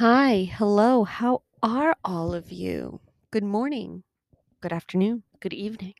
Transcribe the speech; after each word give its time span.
Hi, 0.00 0.50
hello. 0.56 1.04
How 1.04 1.42
are 1.62 1.94
all 2.02 2.32
of 2.32 2.50
you? 2.50 3.00
Good 3.30 3.44
morning, 3.44 4.02
good 4.62 4.72
afternoon, 4.72 5.24
good 5.40 5.52
evening. 5.52 5.92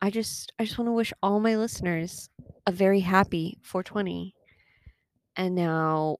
I 0.00 0.10
just 0.10 0.52
I 0.58 0.64
just 0.64 0.78
want 0.78 0.88
to 0.88 0.92
wish 0.92 1.12
all 1.22 1.38
my 1.38 1.54
listeners 1.56 2.28
a 2.66 2.72
very 2.72 2.98
happy 2.98 3.56
420. 3.62 4.34
And 5.36 5.54
now 5.54 6.16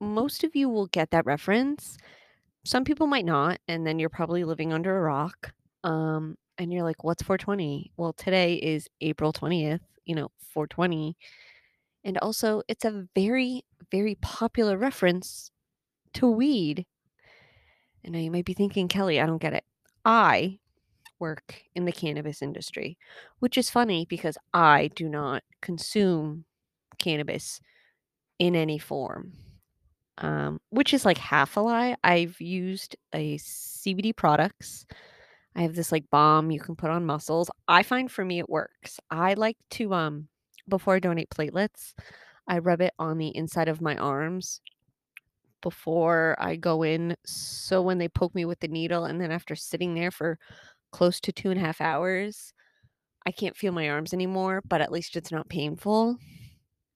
most 0.00 0.44
of 0.44 0.56
you 0.56 0.70
will 0.70 0.86
get 0.86 1.10
that 1.10 1.26
reference. 1.26 1.98
Some 2.64 2.84
people 2.84 3.06
might 3.06 3.26
not, 3.26 3.58
and 3.68 3.86
then 3.86 3.98
you're 3.98 4.08
probably 4.08 4.44
living 4.44 4.72
under 4.72 4.96
a 4.96 5.02
rock. 5.02 5.52
Um 5.84 6.36
and 6.58 6.72
you're 6.72 6.84
like, 6.84 7.04
"What's 7.04 7.22
420?" 7.22 7.92
Well, 7.98 8.14
today 8.14 8.54
is 8.54 8.88
April 9.02 9.32
20th, 9.34 9.82
you 10.06 10.14
know, 10.14 10.30
420. 10.40 11.18
And 12.04 12.18
also, 12.18 12.62
it's 12.68 12.84
a 12.86 13.06
very 13.14 13.64
very 13.92 14.16
popular 14.16 14.78
reference 14.78 15.50
to 16.16 16.30
weed. 16.30 16.86
And 18.04 18.12
now 18.12 18.20
you 18.20 18.30
might 18.30 18.44
be 18.44 18.54
thinking, 18.54 18.88
Kelly, 18.88 19.20
I 19.20 19.26
don't 19.26 19.42
get 19.42 19.52
it. 19.52 19.64
I 20.04 20.58
work 21.18 21.62
in 21.74 21.84
the 21.84 21.92
cannabis 21.92 22.42
industry, 22.42 22.98
which 23.40 23.58
is 23.58 23.70
funny 23.70 24.06
because 24.08 24.36
I 24.52 24.90
do 24.94 25.08
not 25.08 25.42
consume 25.60 26.44
cannabis 26.98 27.60
in 28.38 28.54
any 28.54 28.78
form, 28.78 29.32
um, 30.18 30.60
which 30.70 30.94
is 30.94 31.04
like 31.04 31.18
half 31.18 31.56
a 31.56 31.60
lie. 31.60 31.96
I've 32.04 32.40
used 32.40 32.96
a 33.12 33.38
CBD 33.38 34.14
products. 34.14 34.86
I 35.54 35.62
have 35.62 35.74
this 35.74 35.90
like 35.90 36.04
balm 36.10 36.50
you 36.50 36.60
can 36.60 36.76
put 36.76 36.90
on 36.90 37.06
muscles. 37.06 37.50
I 37.66 37.82
find 37.82 38.10
for 38.10 38.24
me 38.24 38.38
it 38.38 38.48
works. 38.48 39.00
I 39.10 39.34
like 39.34 39.56
to 39.72 39.94
um 39.94 40.28
before 40.68 40.96
I 40.96 40.98
donate 40.98 41.30
platelets, 41.30 41.94
I 42.48 42.58
rub 42.58 42.80
it 42.80 42.92
on 42.98 43.18
the 43.18 43.34
inside 43.34 43.68
of 43.68 43.80
my 43.80 43.96
arms 43.96 44.60
before 45.62 46.36
I 46.38 46.56
go 46.56 46.82
in. 46.82 47.16
So 47.24 47.82
when 47.82 47.98
they 47.98 48.08
poke 48.08 48.34
me 48.34 48.44
with 48.44 48.60
the 48.60 48.68
needle, 48.68 49.04
and 49.04 49.20
then 49.20 49.30
after 49.30 49.54
sitting 49.54 49.94
there 49.94 50.10
for 50.10 50.38
close 50.92 51.20
to 51.20 51.32
two 51.32 51.50
and 51.50 51.60
a 51.60 51.64
half 51.64 51.80
hours, 51.80 52.52
I 53.26 53.32
can't 53.32 53.56
feel 53.56 53.72
my 53.72 53.88
arms 53.90 54.14
anymore, 54.14 54.62
but 54.66 54.80
at 54.80 54.92
least 54.92 55.16
it's 55.16 55.32
not 55.32 55.48
painful. 55.48 56.16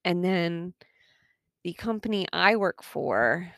And 0.04 0.24
then 0.24 0.74
the 1.64 1.72
company 1.74 2.26
I 2.32 2.56
work 2.56 2.82
for, 2.82 3.52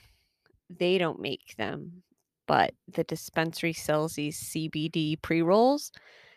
they 0.70 0.98
don't 0.98 1.20
make 1.20 1.54
them, 1.56 2.02
but 2.46 2.72
the 2.88 3.04
dispensary 3.04 3.72
sells 3.72 4.14
these 4.14 4.40
CBD 4.40 5.20
pre 5.20 5.42
rolls. 5.42 5.92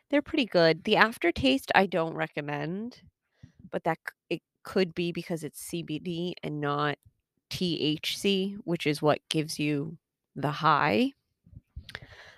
They're 0.09 0.21
pretty 0.21 0.45
good. 0.45 0.83
The 0.83 0.97
aftertaste 0.97 1.71
I 1.73 1.87
don't 1.87 2.13
recommend, 2.13 3.01
but 3.71 3.83
that 3.85 3.97
it 4.29 4.41
could 4.63 4.93
be 4.93 5.11
because 5.11 5.43
it's 5.43 5.69
CBD 5.71 6.33
and 6.43 6.59
not 6.59 6.97
THC, 7.49 8.57
which 8.63 8.87
is 8.87 9.01
what 9.01 9.19
gives 9.29 9.59
you 9.59 9.97
the 10.35 10.51
high. 10.51 11.11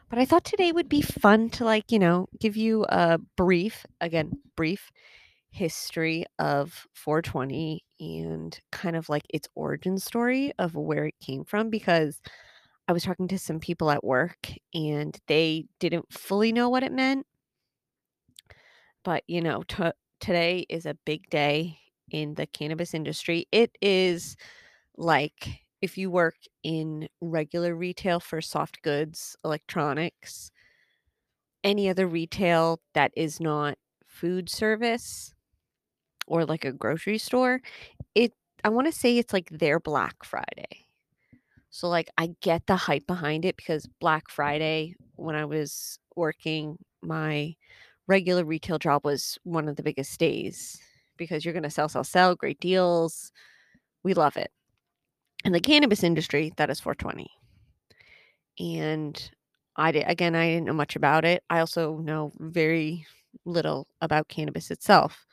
But 0.10 0.20
I 0.20 0.26
thought 0.26 0.46
today 0.46 0.72
would 0.72 0.88
be 0.88 1.02
fun 1.02 1.50
to, 1.52 1.66
like, 1.66 1.92
you 1.92 2.00
know, 2.00 2.28
give 2.40 2.56
you 2.56 2.86
a 2.88 3.20
brief, 3.36 3.86
again, 4.00 4.32
brief 4.56 4.92
history 5.50 6.26
of 6.40 6.88
420 6.94 7.84
and 8.00 8.60
kind 8.72 8.96
of 8.96 9.10
like 9.10 9.26
its 9.30 9.48
origin 9.56 9.98
story 9.98 10.54
of 10.60 10.76
where 10.76 11.06
it 11.06 11.16
came 11.20 11.44
from 11.44 11.70
because 11.70 12.22
I 12.88 12.94
was 12.94 13.04
talking 13.04 13.28
to 13.30 13.40
some 13.40 13.60
people 13.60 13.92
at 13.92 14.04
work 14.04 14.50
and 14.74 15.18
they 15.28 15.66
didn't 15.80 16.12
fully 16.12 16.54
know 16.54 16.70
what 16.70 16.84
it 16.84 16.92
meant. 16.92 17.26
But, 19.04 19.24
you 19.28 19.42
know, 19.42 19.64
t- 19.68 19.92
today 20.20 20.66
is 20.70 20.86
a 20.86 20.98
big 21.06 21.30
day 21.30 21.80
in 22.12 22.36
the 22.36 22.48
cannabis 22.48 22.94
industry. 22.94 23.48
It 23.52 23.78
is 23.82 24.38
like 24.98 25.62
if 25.82 25.98
you 25.98 26.10
work 26.12 26.36
in 26.64 27.08
regular 27.22 27.76
retail 27.76 28.20
for 28.20 28.42
soft 28.42 28.82
goods, 28.82 29.36
electronics, 29.46 30.52
any 31.64 31.90
other 31.90 32.08
retail 32.08 32.80
that 32.94 33.12
is 33.16 33.40
not 33.40 33.78
food 34.06 34.50
service 34.50 35.34
or 36.28 36.46
like 36.46 36.66
a 36.66 36.72
grocery 36.74 37.18
store, 37.18 37.62
it 38.16 38.34
I 38.64 38.70
want 38.70 38.88
to 38.88 38.94
say 38.94 39.18
it's 39.18 39.34
like 39.34 39.50
their 39.52 39.80
Black 39.80 40.26
Friday. 40.26 40.88
So 41.70 41.90
like 41.90 42.10
I 42.18 42.32
get 42.42 42.68
the 42.68 42.76
hype 42.76 43.08
behind 43.08 43.46
it 43.46 43.58
because 43.58 43.88
Black 44.00 44.30
Friday 44.30 44.96
when 45.16 45.36
I 45.36 45.46
was 45.46 46.00
working 46.16 46.78
my 47.02 47.56
regular 48.08 48.46
retail 48.46 48.80
job 48.80 49.06
was 49.06 49.38
one 49.44 49.68
of 49.70 49.76
the 49.76 49.84
biggest 49.84 50.20
days 50.20 50.80
because 51.18 51.46
you're 51.46 51.54
going 51.54 51.64
to 51.64 51.70
sell 51.70 51.90
sell 51.90 52.04
sell 52.04 52.36
great 52.36 52.60
deals. 52.60 53.32
We 54.04 54.14
love 54.14 54.38
it. 54.38 54.52
In 55.44 55.52
the 55.54 55.60
cannabis 55.60 56.04
industry, 56.04 56.52
that 56.58 56.70
is 56.70 56.80
420. 56.80 57.30
And 58.60 59.32
I 59.76 59.92
did 59.92 60.04
again 60.08 60.36
I 60.36 60.48
didn't 60.50 60.66
know 60.66 60.74
much 60.74 60.96
about 60.96 61.26
it. 61.26 61.44
I 61.50 61.60
also 61.60 61.98
know 61.98 62.32
very 62.40 63.06
little 63.46 63.88
about 64.02 64.28
cannabis 64.28 64.72
itself. 64.72 65.26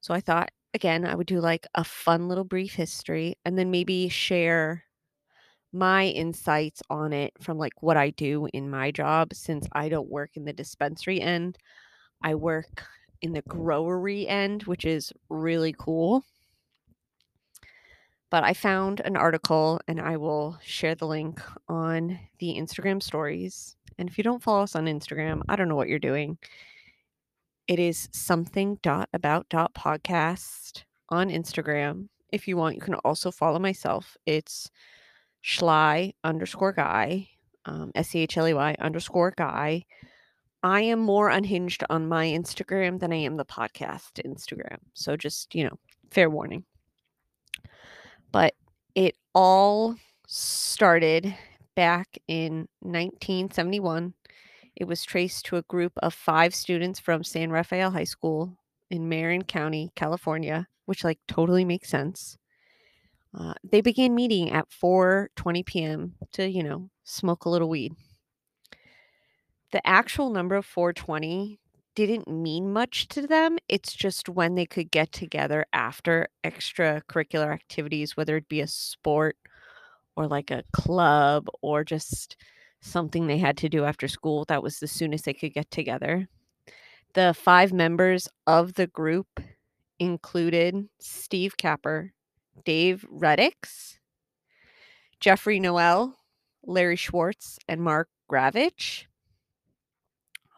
So 0.00 0.14
I 0.14 0.20
thought 0.20 0.50
again 0.74 1.04
I 1.04 1.14
would 1.14 1.26
do 1.26 1.40
like 1.40 1.66
a 1.74 1.84
fun 1.84 2.28
little 2.28 2.44
brief 2.44 2.74
history 2.74 3.36
and 3.44 3.58
then 3.58 3.70
maybe 3.70 4.08
share 4.08 4.84
my 5.72 6.06
insights 6.06 6.82
on 6.90 7.12
it 7.12 7.32
from 7.40 7.58
like 7.58 7.82
what 7.82 7.96
I 7.96 8.10
do 8.10 8.48
in 8.52 8.70
my 8.70 8.90
job 8.90 9.34
since 9.34 9.66
I 9.72 9.88
don't 9.88 10.10
work 10.10 10.30
in 10.36 10.44
the 10.44 10.52
dispensary 10.52 11.20
end. 11.20 11.58
I 12.22 12.34
work 12.34 12.84
in 13.22 13.32
the 13.32 13.42
growery 13.42 14.28
end, 14.28 14.64
which 14.64 14.84
is 14.84 15.12
really 15.30 15.74
cool. 15.78 16.24
But 18.32 18.44
I 18.44 18.54
found 18.54 19.02
an 19.04 19.14
article 19.14 19.78
and 19.86 20.00
I 20.00 20.16
will 20.16 20.58
share 20.64 20.94
the 20.94 21.06
link 21.06 21.42
on 21.68 22.18
the 22.38 22.56
Instagram 22.56 23.02
stories. 23.02 23.76
And 23.98 24.08
if 24.08 24.16
you 24.16 24.24
don't 24.24 24.42
follow 24.42 24.62
us 24.62 24.74
on 24.74 24.86
Instagram, 24.86 25.42
I 25.50 25.54
don't 25.54 25.68
know 25.68 25.76
what 25.76 25.88
you're 25.88 25.98
doing. 25.98 26.38
It 27.68 27.78
is 27.78 28.08
something 28.12 28.78
dot 28.82 29.10
about 29.12 29.50
dot 29.50 29.74
podcast 29.74 30.84
on 31.10 31.28
Instagram. 31.28 32.08
If 32.30 32.48
you 32.48 32.56
want, 32.56 32.74
you 32.74 32.80
can 32.80 32.94
also 32.94 33.30
follow 33.30 33.58
myself. 33.58 34.16
It's 34.24 34.70
Schley 35.42 36.14
underscore 36.24 36.72
guy, 36.72 37.28
um, 37.66 37.92
S 37.94 38.08
C 38.08 38.20
H 38.20 38.38
L 38.38 38.48
E 38.48 38.54
Y 38.54 38.74
underscore 38.78 39.34
guy. 39.36 39.84
I 40.62 40.80
am 40.80 41.00
more 41.00 41.28
unhinged 41.28 41.84
on 41.90 42.08
my 42.08 42.28
Instagram 42.28 42.98
than 42.98 43.12
I 43.12 43.16
am 43.16 43.36
the 43.36 43.44
podcast 43.44 44.24
Instagram. 44.26 44.78
So 44.94 45.18
just, 45.18 45.54
you 45.54 45.64
know, 45.64 45.78
fair 46.10 46.30
warning. 46.30 46.64
But 48.32 48.54
it 48.94 49.16
all 49.34 49.96
started 50.26 51.34
back 51.74 52.18
in 52.26 52.68
1971. 52.80 54.14
It 54.74 54.84
was 54.84 55.04
traced 55.04 55.44
to 55.46 55.56
a 55.56 55.62
group 55.62 55.92
of 56.02 56.14
five 56.14 56.54
students 56.54 56.98
from 56.98 57.24
San 57.24 57.50
Rafael 57.50 57.90
High 57.90 58.04
School 58.04 58.56
in 58.90 59.08
Marin 59.08 59.44
County, 59.44 59.90
California, 59.94 60.66
which 60.86 61.04
like 61.04 61.18
totally 61.28 61.64
makes 61.64 61.88
sense. 61.88 62.38
Uh, 63.38 63.54
they 63.64 63.80
began 63.80 64.14
meeting 64.14 64.50
at 64.50 64.68
4:20 64.70 65.64
p.m. 65.64 66.14
to, 66.32 66.48
you 66.48 66.62
know, 66.62 66.90
smoke 67.04 67.44
a 67.44 67.50
little 67.50 67.68
weed. 67.68 67.94
The 69.72 69.86
actual 69.86 70.30
number 70.30 70.54
of 70.54 70.66
420 70.66 71.58
didn't 71.94 72.28
mean 72.28 72.72
much 72.72 73.08
to 73.08 73.26
them. 73.26 73.58
It's 73.68 73.92
just 73.92 74.28
when 74.28 74.54
they 74.54 74.66
could 74.66 74.90
get 74.90 75.12
together 75.12 75.66
after 75.72 76.28
extracurricular 76.44 77.52
activities, 77.52 78.16
whether 78.16 78.36
it 78.36 78.48
be 78.48 78.60
a 78.60 78.66
sport 78.66 79.36
or 80.16 80.26
like 80.26 80.50
a 80.50 80.64
club 80.72 81.48
or 81.60 81.84
just 81.84 82.36
something 82.80 83.26
they 83.26 83.38
had 83.38 83.56
to 83.58 83.68
do 83.68 83.84
after 83.84 84.08
school. 84.08 84.44
That 84.46 84.62
was 84.62 84.78
the 84.78 84.88
soonest 84.88 85.24
they 85.24 85.34
could 85.34 85.54
get 85.54 85.70
together. 85.70 86.28
The 87.14 87.34
five 87.34 87.72
members 87.72 88.28
of 88.46 88.74
the 88.74 88.86
group 88.86 89.40
included 89.98 90.88
Steve 90.98 91.56
Capper, 91.56 92.12
Dave 92.64 93.06
Reddix, 93.12 93.98
Jeffrey 95.20 95.60
Noel, 95.60 96.16
Larry 96.64 96.96
Schwartz, 96.96 97.58
and 97.68 97.80
Mark 97.80 98.08
Gravich. 98.30 99.04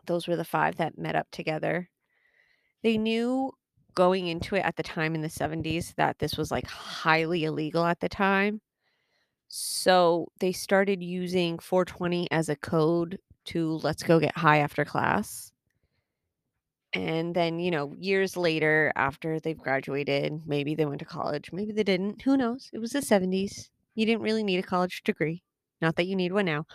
Those 0.06 0.29
were 0.29 0.37
the 0.37 0.45
five 0.45 0.77
that 0.77 0.99
met 0.99 1.17
up 1.17 1.27
together. 1.31 1.89
They 2.83 2.99
knew 2.99 3.53
going 3.95 4.27
into 4.27 4.56
it 4.56 4.65
at 4.65 4.77
the 4.77 4.83
time 4.83 5.15
in 5.15 5.23
the 5.23 5.29
70s 5.29 5.95
that 5.97 6.19
this 6.19 6.37
was 6.37 6.51
like 6.51 6.67
highly 6.67 7.45
illegal 7.45 7.85
at 7.85 8.01
the 8.01 8.09
time. 8.09 8.61
So 9.49 10.29
they 10.41 10.53
started 10.53 11.03
using 11.03 11.59
420 11.59 12.31
as 12.31 12.49
a 12.49 12.56
code 12.56 13.19
to 13.47 13.75
let's 13.83 14.03
go 14.03 14.19
get 14.19 14.37
high 14.37 14.59
after 14.59 14.85
class. 14.85 15.53
And 16.93 17.35
then, 17.35 17.59
you 17.59 17.71
know, 17.71 17.93
years 17.99 18.37
later, 18.37 18.93
after 18.95 19.41
they've 19.41 19.59
graduated, 19.59 20.43
maybe 20.47 20.75
they 20.75 20.87
went 20.87 21.01
to 21.01 21.05
college, 21.05 21.51
maybe 21.53 21.73
they 21.73 21.83
didn't. 21.83 22.23
Who 22.23 22.37
knows? 22.37 22.71
It 22.73 22.79
was 22.79 22.93
the 22.93 23.01
70s. 23.01 23.69
You 23.95 24.06
didn't 24.06 24.23
really 24.23 24.45
need 24.45 24.59
a 24.59 24.62
college 24.62 25.03
degree. 25.03 25.43
Not 25.81 25.97
that 25.97 26.06
you 26.06 26.17
need 26.17 26.33
one 26.33 26.47
now. 26.47 26.67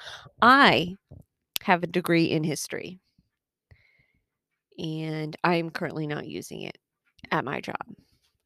I 0.41 0.95
have 1.63 1.83
a 1.83 1.87
degree 1.87 2.25
in 2.25 2.43
history, 2.43 2.99
and 4.79 5.35
I'm 5.43 5.69
currently 5.69 6.07
not 6.07 6.27
using 6.27 6.61
it 6.61 6.77
at 7.31 7.45
my 7.45 7.59
job. 7.59 7.75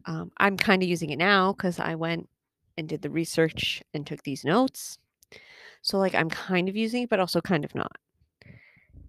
Um, 0.06 0.32
I'm 0.38 0.58
kind 0.58 0.82
of 0.84 0.90
using 0.90 1.12
it 1.12 1.18
now 1.18 1.54
because 1.54 1.80
I 1.80 1.96
went 1.96 2.28
and 2.78 2.90
did 2.90 3.02
the 3.02 3.10
research 3.10 3.84
and 3.94 4.06
took 4.06 4.24
these 4.24 4.44
notes. 4.44 4.98
So, 5.82 5.98
like, 5.98 6.16
I'm 6.16 6.30
kind 6.30 6.68
of 6.68 6.76
using 6.76 7.04
it, 7.04 7.10
but 7.10 7.20
also 7.20 7.40
kind 7.42 7.64
of 7.64 7.76
not. 7.76 7.98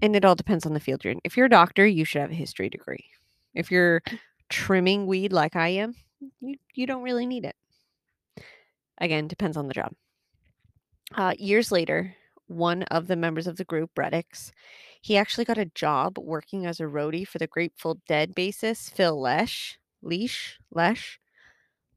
And 0.03 0.15
it 0.15 0.25
all 0.25 0.35
depends 0.35 0.67
on 0.67 0.75
the 0.75 0.81
field 0.81 1.05
you're 1.05 1.13
in. 1.13 1.21
If 1.25 1.37
you're 1.37 1.47
a 1.47 1.51
doctor, 1.51 1.87
you 1.87 2.05
should 2.05 2.21
have 2.21 2.31
a 2.31 2.35
history 2.35 2.69
degree. 2.69 3.07
If 3.55 3.71
you're 3.71 4.03
trimming 4.51 5.07
weed 5.07 5.33
like 5.33 5.57
I 5.57 5.69
am, 5.69 5.95
you, 6.41 6.57
you 6.75 6.87
don't 6.87 7.03
really 7.03 7.27
need 7.27 7.45
it. 7.45 7.57
Again, 8.99 9.29
depends 9.29 9.57
on 9.57 9.69
the 9.69 9.75
job. 9.75 9.93
Uh, 11.15 11.35
years 11.39 11.73
later, 11.73 12.15
one 12.49 12.83
of 12.85 13.07
the 13.07 13.17
members 13.17 13.47
of 13.47 13.57
the 13.57 13.65
group, 13.65 13.91
Reddix, 13.95 14.51
he 15.05 15.19
actually 15.19 15.45
got 15.45 15.59
a 15.59 15.67
job 15.67 16.17
working 16.17 16.65
as 16.65 16.81
a 16.81 16.85
roadie 16.85 17.29
for 17.29 17.37
the 17.37 17.47
Grateful 17.47 18.01
Dead 18.09 18.35
bassist 18.35 18.91
Phil 18.93 19.21
Lesh. 19.21 19.79
Leash? 20.01 20.59
Lesh? 20.71 21.21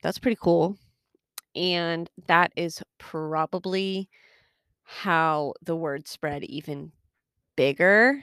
That's 0.03 0.19
pretty 0.19 0.35
cool. 0.35 0.75
And 1.55 2.09
that 2.27 2.51
is 2.57 2.83
probably 2.97 4.09
how 4.83 5.53
the 5.61 5.73
word 5.73 6.05
spread 6.05 6.43
even 6.43 6.91
bigger, 7.55 8.21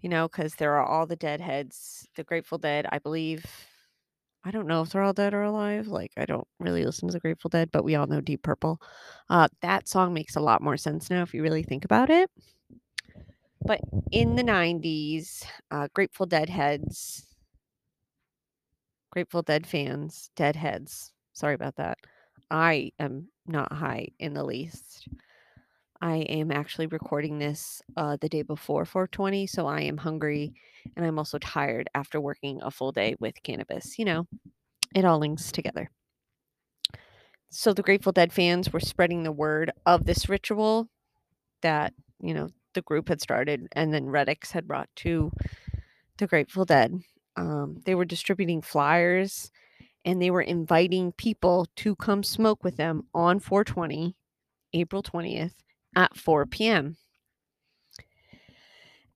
you 0.00 0.08
know, 0.08 0.26
because 0.26 0.54
there 0.54 0.76
are 0.76 0.86
all 0.86 1.04
the 1.04 1.14
Deadheads, 1.14 2.08
the 2.16 2.24
Grateful 2.24 2.56
Dead, 2.56 2.86
I 2.90 2.98
believe. 2.98 3.44
I 4.42 4.52
don't 4.52 4.66
know 4.66 4.80
if 4.80 4.88
they're 4.88 5.02
all 5.02 5.12
dead 5.12 5.34
or 5.34 5.42
alive. 5.42 5.88
Like, 5.88 6.12
I 6.16 6.24
don't 6.24 6.48
really 6.58 6.86
listen 6.86 7.08
to 7.08 7.12
the 7.12 7.20
Grateful 7.20 7.50
Dead, 7.50 7.68
but 7.72 7.84
we 7.84 7.94
all 7.94 8.06
know 8.06 8.22
Deep 8.22 8.42
Purple. 8.42 8.80
Uh, 9.28 9.48
that 9.60 9.86
song 9.86 10.14
makes 10.14 10.34
a 10.34 10.40
lot 10.40 10.62
more 10.62 10.78
sense 10.78 11.10
now 11.10 11.20
if 11.20 11.34
you 11.34 11.42
really 11.42 11.62
think 11.62 11.84
about 11.84 12.08
it. 12.08 12.30
But 13.66 13.80
in 14.12 14.36
the 14.36 14.44
90s, 14.44 15.44
uh, 15.72 15.88
Grateful 15.92 16.26
Dead 16.26 16.48
heads, 16.48 17.26
Grateful 19.10 19.42
Dead 19.42 19.66
fans, 19.66 20.30
Deadheads, 20.36 21.12
sorry 21.32 21.54
about 21.54 21.76
that. 21.76 21.98
I 22.50 22.92
am 23.00 23.28
not 23.46 23.72
high 23.72 24.08
in 24.20 24.34
the 24.34 24.44
least. 24.44 25.08
I 26.00 26.16
am 26.18 26.52
actually 26.52 26.86
recording 26.86 27.38
this 27.38 27.82
uh, 27.96 28.16
the 28.20 28.28
day 28.28 28.42
before 28.42 28.84
420, 28.84 29.46
so 29.48 29.66
I 29.66 29.80
am 29.80 29.96
hungry 29.96 30.52
and 30.96 31.04
I'm 31.04 31.18
also 31.18 31.38
tired 31.38 31.88
after 31.94 32.20
working 32.20 32.60
a 32.62 32.70
full 32.70 32.92
day 32.92 33.16
with 33.18 33.42
cannabis. 33.42 33.98
You 33.98 34.04
know, 34.04 34.26
it 34.94 35.04
all 35.04 35.18
links 35.18 35.50
together. 35.50 35.90
So 37.48 37.72
the 37.72 37.82
Grateful 37.82 38.12
Dead 38.12 38.32
fans 38.32 38.72
were 38.72 38.80
spreading 38.80 39.22
the 39.22 39.32
word 39.32 39.72
of 39.86 40.04
this 40.04 40.28
ritual 40.28 40.88
that, 41.62 41.94
you 42.20 42.34
know, 42.34 42.50
the 42.76 42.82
group 42.82 43.08
had 43.08 43.20
started 43.20 43.66
and 43.72 43.92
then 43.92 44.06
Reddix 44.06 44.52
had 44.52 44.68
brought 44.68 44.88
to 44.96 45.32
the 46.18 46.28
Grateful 46.28 46.64
Dead. 46.64 47.00
Um, 47.36 47.80
they 47.84 47.96
were 47.96 48.04
distributing 48.04 48.62
flyers 48.62 49.50
and 50.04 50.22
they 50.22 50.30
were 50.30 50.42
inviting 50.42 51.10
people 51.12 51.66
to 51.76 51.96
come 51.96 52.22
smoke 52.22 52.62
with 52.62 52.76
them 52.76 53.06
on 53.12 53.40
420, 53.40 54.14
April 54.72 55.02
20th 55.02 55.54
at 55.96 56.16
4 56.16 56.46
p.m. 56.46 56.96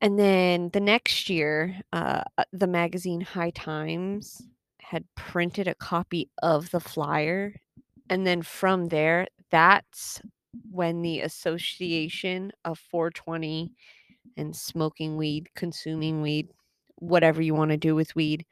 And 0.00 0.18
then 0.18 0.70
the 0.72 0.80
next 0.80 1.28
year, 1.28 1.76
uh, 1.92 2.22
the 2.52 2.66
magazine 2.66 3.20
High 3.20 3.50
Times 3.50 4.42
had 4.80 5.04
printed 5.14 5.68
a 5.68 5.74
copy 5.74 6.30
of 6.42 6.70
the 6.70 6.80
flyer. 6.80 7.54
And 8.08 8.26
then 8.26 8.42
from 8.42 8.88
there, 8.88 9.26
that's 9.50 10.20
when 10.70 11.02
the 11.02 11.20
association 11.20 12.52
of 12.64 12.78
420 12.78 13.72
and 14.36 14.54
smoking 14.54 15.16
weed, 15.16 15.48
consuming 15.54 16.22
weed, 16.22 16.48
whatever 16.96 17.40
you 17.42 17.54
want 17.54 17.70
to 17.70 17.76
do 17.76 17.94
with 17.94 18.14
weed, 18.14 18.44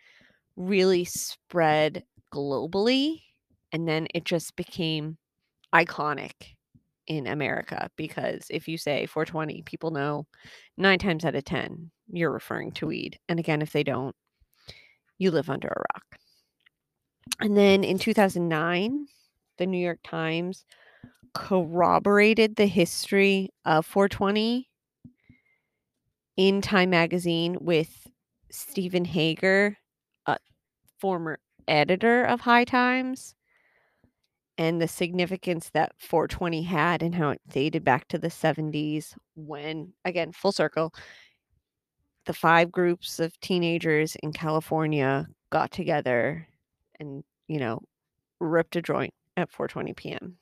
really 0.57 1.05
spread 1.05 2.05
globally. 2.33 3.23
And 3.73 3.87
then 3.87 4.07
it 4.15 4.25
just 4.25 4.57
became 4.57 5.19
iconic 5.75 6.55
in 7.07 7.27
America 7.27 7.91
because 7.97 8.47
if 8.51 8.69
you 8.69 8.79
say 8.79 9.07
420, 9.07 9.63
people 9.63 9.91
know 9.91 10.27
nine 10.77 10.99
times 10.99 11.25
out 11.25 11.35
of 11.35 11.45
10 11.45 11.91
you're 12.11 12.33
referring 12.33 12.73
to 12.73 12.87
weed. 12.87 13.19
And 13.29 13.39
again, 13.39 13.63
if 13.63 13.73
they 13.73 13.83
don't, 13.83 14.15
you 15.19 15.31
live 15.31 15.51
under 15.51 15.69
a 15.69 15.85
rock. 15.95 16.19
And 17.41 17.57
then 17.57 17.85
in 17.85 17.99
2009, 17.99 19.07
the 19.59 19.67
New 19.67 19.79
York 19.79 19.99
Times 20.05 20.65
corroborated 21.35 22.57
the 22.57 22.67
history 22.67 23.51
of 23.65 23.87
420 23.87 24.69
in 26.37 26.61
Time 26.61 26.91
magazine 26.91 27.57
with 27.61 28.07
Steven 28.51 29.05
Hager, 29.05 29.77
a 30.27 30.39
former 30.99 31.39
editor 31.67 32.25
of 32.25 32.41
High 32.41 32.65
Times, 32.65 33.35
and 34.57 34.81
the 34.81 34.89
significance 34.89 35.71
that 35.71 35.93
420 35.99 36.63
had 36.63 37.03
and 37.03 37.15
how 37.15 37.31
it 37.31 37.41
dated 37.49 37.85
back 37.85 38.09
to 38.09 38.19
the 38.19 38.31
70s 38.31 39.15
when, 39.37 39.93
again, 40.05 40.33
full 40.33 40.53
circle, 40.53 40.93
the 42.27 42.33
five 42.35 42.71
groups 42.71 43.21
of 43.21 43.39
teenagers 43.41 44.17
in 44.23 44.33
California 44.33 45.27
got 45.51 45.71
together 45.71 46.47
and, 47.01 47.25
you 47.47 47.59
know, 47.59 47.81
ripped 48.41 48.77
a 48.77 48.83
joint 48.83 49.15
at 49.37 49.51
4:20 49.51 49.97
p.m. 49.97 50.37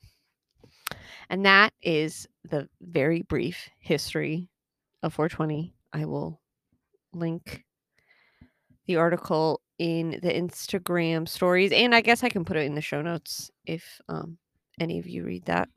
And 1.29 1.45
that 1.45 1.73
is 1.81 2.27
the 2.49 2.69
very 2.81 3.21
brief 3.23 3.69
history 3.79 4.49
of 5.03 5.13
420. 5.13 5.73
I 5.93 6.05
will 6.05 6.41
link 7.13 7.65
the 8.85 8.97
article 8.97 9.61
in 9.77 10.11
the 10.21 10.31
Instagram 10.31 11.27
stories, 11.27 11.71
and 11.71 11.93
I 11.93 12.01
guess 12.01 12.23
I 12.23 12.29
can 12.29 12.45
put 12.45 12.57
it 12.57 12.65
in 12.65 12.75
the 12.75 12.81
show 12.81 13.01
notes 13.01 13.51
if 13.65 14.01
um, 14.09 14.37
any 14.79 14.99
of 14.99 15.07
you 15.07 15.23
read 15.23 15.45
that. 15.45 15.69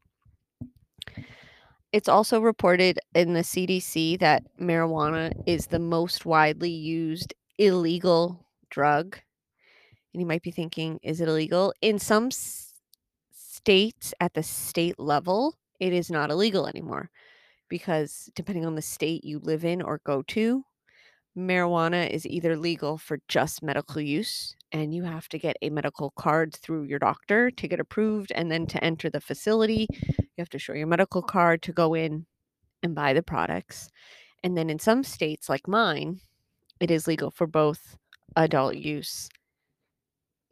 It's 1.93 2.09
also 2.09 2.41
reported 2.41 3.01
in 3.15 3.33
the 3.35 3.41
CDC 3.41 4.21
that 4.21 4.45
marijuana 4.59 5.33
is 5.47 5.67
the 5.67 5.81
most 5.81 6.25
widely 6.25 6.71
used 6.71 7.35
illegal 7.59 8.47
drug. 8.71 9.19
And 10.13 10.21
you 10.21 10.27
might 10.27 10.43
be 10.43 10.53
thinking, 10.53 11.01
is 11.03 11.21
it 11.21 11.29
illegal? 11.29 11.75
In 11.83 11.99
some 11.99 12.31
states 13.61 14.15
at 14.21 14.33
the 14.33 14.43
state 14.43 14.99
level, 14.99 15.55
it 15.81 15.93
is 15.93 16.11
not 16.11 16.31
illegal 16.31 16.67
anymore 16.67 17.11
because 17.69 18.31
depending 18.35 18.65
on 18.65 18.75
the 18.75 18.83
state 18.83 19.23
you 19.23 19.39
live 19.39 19.65
in 19.65 19.83
or 19.83 20.01
go 20.05 20.23
to, 20.23 20.65
marijuana 21.37 22.09
is 22.09 22.27
either 22.27 22.57
legal 22.57 22.97
for 22.97 23.19
just 23.29 23.63
medical 23.63 24.01
use 24.01 24.57
and 24.73 24.95
you 24.95 25.05
have 25.05 25.29
to 25.29 25.39
get 25.39 25.57
a 25.61 25.69
medical 25.69 26.11
card 26.13 26.57
through 26.57 26.85
your 26.85 26.99
doctor 26.99 27.51
to 27.51 27.69
get 27.69 27.81
approved 27.81 28.33
and 28.35 28.51
then 28.51 28.67
to 28.67 28.83
enter 28.83 29.11
the 29.11 29.21
facility. 29.21 29.87
You 29.91 30.39
have 30.39 30.49
to 30.51 30.59
show 30.59 30.73
your 30.73 30.87
medical 30.87 31.23
card 31.23 31.61
to 31.63 31.73
go 31.73 31.93
in 31.93 32.27
and 32.83 32.95
buy 32.95 33.13
the 33.13 33.23
products. 33.23 33.91
And 34.43 34.57
then 34.57 34.71
in 34.71 34.79
some 34.79 35.05
states 35.05 35.49
like 35.51 35.69
mine 35.69 36.21
it 36.81 36.91
is 36.91 37.07
legal 37.07 37.31
for 37.31 37.47
both 37.47 37.99
adult 38.37 38.75
use 38.77 39.29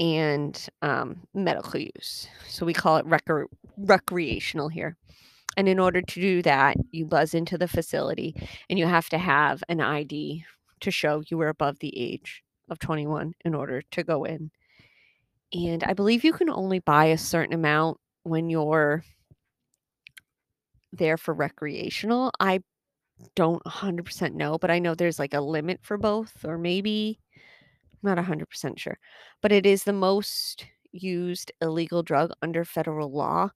and 0.00 0.68
um, 0.82 1.20
medical 1.34 1.80
use 1.80 2.28
so 2.46 2.64
we 2.64 2.72
call 2.72 2.96
it 2.98 3.06
rec- 3.06 3.48
recreational 3.76 4.68
here 4.68 4.96
and 5.56 5.68
in 5.68 5.78
order 5.78 6.00
to 6.00 6.20
do 6.20 6.42
that 6.42 6.76
you 6.92 7.04
buzz 7.04 7.34
into 7.34 7.58
the 7.58 7.68
facility 7.68 8.34
and 8.70 8.78
you 8.78 8.86
have 8.86 9.08
to 9.08 9.18
have 9.18 9.62
an 9.68 9.80
id 9.80 10.44
to 10.80 10.90
show 10.90 11.22
you 11.28 11.38
were 11.38 11.48
above 11.48 11.78
the 11.80 11.96
age 11.98 12.42
of 12.70 12.78
21 12.78 13.34
in 13.44 13.54
order 13.54 13.82
to 13.90 14.04
go 14.04 14.24
in. 14.24 14.50
And 15.52 15.82
I 15.84 15.94
believe 15.94 16.24
you 16.24 16.32
can 16.32 16.50
only 16.50 16.78
buy 16.78 17.06
a 17.06 17.18
certain 17.18 17.54
amount 17.54 17.98
when 18.22 18.50
you're 18.50 19.04
there 20.92 21.16
for 21.16 21.32
recreational. 21.32 22.30
I 22.38 22.60
don't 23.34 23.62
100% 23.64 24.34
know, 24.34 24.58
but 24.58 24.70
I 24.70 24.78
know 24.78 24.94
there's 24.94 25.18
like 25.18 25.34
a 25.34 25.40
limit 25.40 25.80
for 25.82 25.96
both, 25.96 26.44
or 26.44 26.58
maybe 26.58 27.18
I'm 28.02 28.08
not 28.08 28.18
100% 28.18 28.78
sure. 28.78 28.98
But 29.42 29.52
it 29.52 29.66
is 29.66 29.84
the 29.84 29.92
most 29.92 30.66
used 30.92 31.52
illegal 31.60 32.02
drug 32.02 32.32
under 32.42 32.64
federal 32.64 33.10
law, 33.12 33.50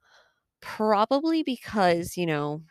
probably 0.61 1.43
because, 1.43 2.17
you 2.17 2.27
know, 2.27 2.63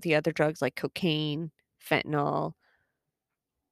the 0.00 0.14
other 0.16 0.32
drugs 0.32 0.62
like 0.62 0.76
cocaine, 0.76 1.52
fentanyl, 1.80 2.54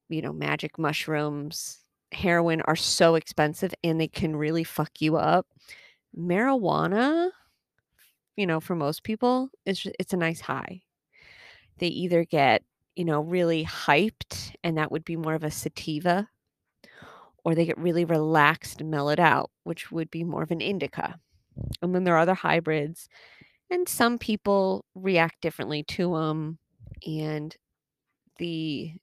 you 0.09 0.23
know, 0.23 0.33
magic 0.33 0.79
mushrooms, 0.79 1.79
heroin 2.13 2.61
are 2.63 2.77
so 2.77 3.15
expensive 3.15 3.75
and 3.83 4.01
they 4.01 4.09
can 4.09 4.37
really 4.37 4.65
fuck 4.65 5.01
you 5.01 5.17
up. 5.17 5.47
Marijuana, 6.19 7.31
you 8.37 8.47
know, 8.47 8.61
for 8.61 8.75
most 8.75 9.03
people, 9.05 9.51
it's 9.67 9.87
it's 9.99 10.13
a 10.13 10.17
nice 10.17 10.41
high. 10.41 10.83
They 11.79 11.89
either 11.89 12.25
get, 12.25 12.63
you 12.97 13.05
know, 13.05 13.21
really 13.23 13.65
hyped 13.65 14.55
and 14.65 14.79
that 14.79 14.93
would 14.93 15.05
be 15.05 15.17
more 15.17 15.35
of 15.35 15.45
a 15.45 15.51
sativa 15.51 16.29
or 17.45 17.55
they 17.55 17.65
get 17.67 17.79
really 17.79 18.05
relaxed 18.05 18.81
and 18.81 18.91
mellowed 18.91 19.21
out, 19.21 19.51
which 19.65 19.91
would 19.93 20.11
be 20.11 20.25
more 20.25 20.43
of 20.43 20.51
an 20.51 20.61
indica. 20.61 21.19
And 21.83 21.95
then 21.95 22.05
there 22.05 22.15
are 22.15 22.19
other 22.19 22.35
hybrids 22.35 23.09
and 23.71 23.89
some 23.89 24.19
people 24.19 24.85
react 24.95 25.41
differently 25.43 25.83
to 25.85 26.15
them 26.17 26.59
and 27.07 27.57
the 28.39 28.95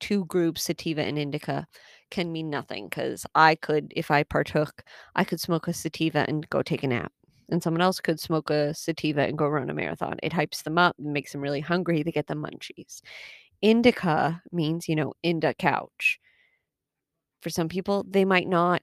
two 0.00 0.24
groups, 0.26 0.62
sativa 0.64 1.02
and 1.02 1.18
indica, 1.18 1.66
can 2.10 2.32
mean 2.32 2.50
nothing 2.50 2.88
because 2.88 3.26
I 3.34 3.54
could, 3.56 3.92
if 3.96 4.10
I 4.10 4.22
partook, 4.24 4.84
I 5.16 5.24
could 5.24 5.40
smoke 5.40 5.68
a 5.68 5.72
sativa 5.72 6.24
and 6.28 6.48
go 6.50 6.62
take 6.62 6.82
a 6.84 6.88
nap. 6.88 7.12
and 7.48 7.62
someone 7.62 7.80
else 7.82 8.00
could 8.00 8.20
smoke 8.20 8.50
a 8.50 8.74
sativa 8.74 9.22
and 9.22 9.38
go 9.38 9.46
run 9.48 9.70
a 9.70 9.74
marathon. 9.74 10.16
It 10.22 10.32
hypes 10.32 10.62
them 10.64 10.78
up, 10.78 10.96
and 10.98 11.12
makes 11.12 11.32
them 11.32 11.40
really 11.40 11.60
hungry. 11.60 12.02
They 12.02 12.12
get 12.12 12.26
the 12.26 12.34
munchies. 12.34 13.02
Indica 13.62 14.42
means, 14.52 14.88
you 14.88 14.96
know, 14.96 15.14
Inda 15.24 15.56
couch. 15.58 16.20
For 17.46 17.50
some 17.50 17.68
people, 17.68 18.04
they 18.10 18.24
might 18.24 18.48
not 18.48 18.82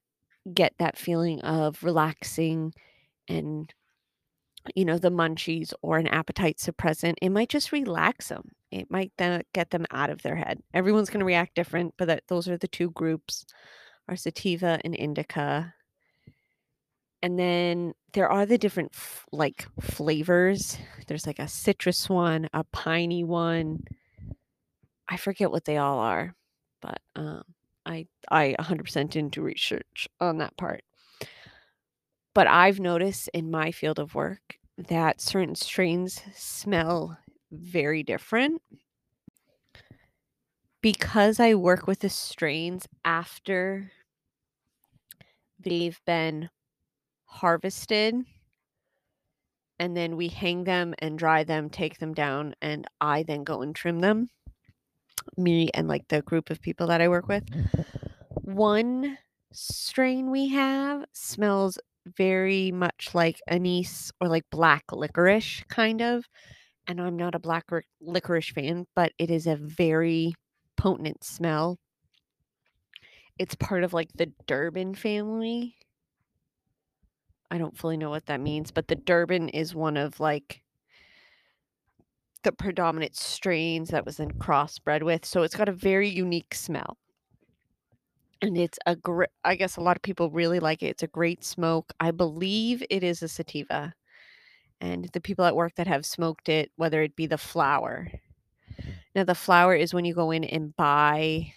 get 0.53 0.74
that 0.79 0.98
feeling 0.98 1.41
of 1.41 1.84
relaxing 1.84 2.74
and 3.27 3.70
you 4.74 4.86
know 4.86 4.98
the 4.98 5.12
munchies 5.12 5.74
or 5.82 5.98
an 5.98 6.08
appetite 6.08 6.60
suppressant 6.60 7.15
it 7.22 7.27
might 7.27 7.50
just 7.50 7.74
relax 7.74 8.29
them 8.29 8.51
it 8.72 8.89
might 8.89 9.12
then 9.17 9.43
get 9.53 9.72
them 9.72 9.86
out 9.91 10.10
of 10.10 10.22
their 10.22 10.38
head. 10.38 10.62
Everyone's 10.74 11.10
going 11.10 11.20
to 11.20 11.25
react 11.25 11.55
different 11.55 11.93
but 11.98 12.08
that 12.08 12.24
those 12.29 12.48
are 12.48 12.58
the 12.58 12.70
two 12.70 12.89
groups 12.91 13.43
are 14.08 14.15
sativa 14.15 14.79
and 14.86 14.96
indica. 14.96 15.74
And 17.22 17.38
then 17.38 17.93
there 18.13 18.29
are 18.29 18.46
the 18.46 18.58
different 18.58 18.91
f- 18.93 19.25
like 19.34 19.67
flavors. 19.82 20.77
There's 21.08 21.27
like 21.27 21.39
a 21.39 21.50
citrus 21.50 22.08
one 22.08 22.48
a 22.53 22.63
piney 22.63 23.25
one. 23.25 23.84
I 25.10 25.17
forget 25.17 25.51
what 25.51 25.65
they 25.65 25.75
all 25.75 26.00
are 26.00 26.34
but 26.82 27.00
um 27.17 27.43
i 27.86 28.06
i 28.32 28.56
100% 28.60 29.10
didn't 29.10 29.34
do 29.34 29.42
research 29.42 30.08
on 30.20 30.38
that 30.38 30.56
part 30.58 30.84
but 32.34 32.48
I've 32.48 32.80
noticed 32.80 33.30
in 33.34 33.52
my 33.52 33.72
field 33.72 34.00
of 34.00 34.16
work 34.16 34.58
that 34.78 35.22
certain 35.22 35.56
strains 35.56 36.22
smell 36.36 37.18
very 37.52 38.02
different. 38.04 38.62
Because 40.82 41.40
I 41.40 41.54
work 41.54 41.88
with 41.88 42.00
the 42.00 42.10
strains 42.10 42.88
after 43.06 43.92
they've 45.60 46.00
been 46.06 46.50
harvested 47.25 48.16
and 49.80 49.96
then 49.96 50.18
we 50.18 50.28
hang 50.28 50.66
them 50.66 50.94
and 51.00 51.18
dry 51.18 51.44
them, 51.44 51.70
take 51.70 52.00
them 52.00 52.13
down, 52.13 52.54
and 52.62 52.86
I 53.00 53.24
then 53.24 53.44
go 53.44 53.62
and 53.62 53.75
trim 53.75 54.00
them. 54.00 54.30
Me 55.38 55.70
and 55.74 55.88
like 55.88 56.08
the 56.08 56.22
group 56.22 56.50
of 56.50 56.62
people 56.62 56.88
that 56.88 57.01
I 57.01 57.08
work 57.08 57.27
with. 57.27 57.46
Mm-hmm. 57.46 58.53
One 58.53 59.17
strain 59.51 60.32
we 60.32 60.50
have 60.50 61.05
smells 61.13 61.77
very 62.05 62.72
much 62.72 63.12
like 63.13 63.39
anise 63.48 64.12
or 64.20 64.27
like 64.27 64.43
black 64.50 64.91
licorice 64.91 65.63
kind 65.70 66.01
of. 66.01 66.25
And 66.88 67.00
I'm 67.00 67.15
not 67.15 67.36
a 67.36 67.39
black 67.39 67.72
ric- 67.72 67.88
licorice 68.01 68.50
fan, 68.50 68.86
but 68.96 69.13
it 69.17 69.32
is 69.32 69.48
a 69.48 69.55
very 69.55 70.34
potent 70.75 71.24
smell. 71.24 71.77
It's 73.39 73.55
part 73.55 73.84
of 73.84 73.93
like 73.93 74.10
the 74.13 74.32
Durban 74.48 74.96
family. 74.96 75.77
I 77.50 77.58
don't 77.58 77.77
fully 77.77 77.98
know 77.98 78.10
what 78.10 78.25
that 78.25 78.41
means, 78.41 78.72
but 78.72 78.88
the 78.88 78.96
Durban 78.96 79.50
is 79.50 79.75
one 79.75 79.96
of 79.96 80.20
like 80.20 80.62
the 82.43 82.51
predominant 82.51 83.15
strains 83.15 83.89
that 83.89 84.05
was 84.05 84.17
then 84.17 84.31
crossbred 84.33 85.03
with. 85.03 85.25
So 85.25 85.43
it's 85.43 85.55
got 85.55 85.69
a 85.69 85.73
very 85.73 86.09
unique 86.09 86.53
smell. 86.53 86.97
And 88.41 88.57
it's 88.57 88.77
a 88.85 88.95
great, 88.95 89.29
I 89.45 89.55
guess 89.55 89.77
a 89.77 89.81
lot 89.81 89.95
of 89.95 90.01
people 90.01 90.29
really 90.29 90.59
like 90.59 90.83
it. 90.83 90.88
It's 90.88 91.03
a 91.03 91.07
great 91.07 91.43
smoke. 91.45 91.93
I 92.00 92.12
believe 92.12 92.83
it 92.89 93.03
is 93.03 93.23
a 93.23 93.27
sativa. 93.29 93.93
And 94.81 95.05
the 95.13 95.21
people 95.21 95.45
at 95.45 95.55
work 95.55 95.75
that 95.75 95.88
have 95.88 96.05
smoked 96.05 96.50
it, 96.50 96.71
whether 96.75 97.01
it 97.01 97.15
be 97.15 97.25
the 97.25 97.38
flower. 97.38 98.12
Now, 99.15 99.23
the 99.23 99.35
flower 99.35 99.75
is 99.75 99.93
when 99.93 100.03
you 100.03 100.13
go 100.13 100.31
in 100.31 100.43
and 100.43 100.75
buy 100.75 101.53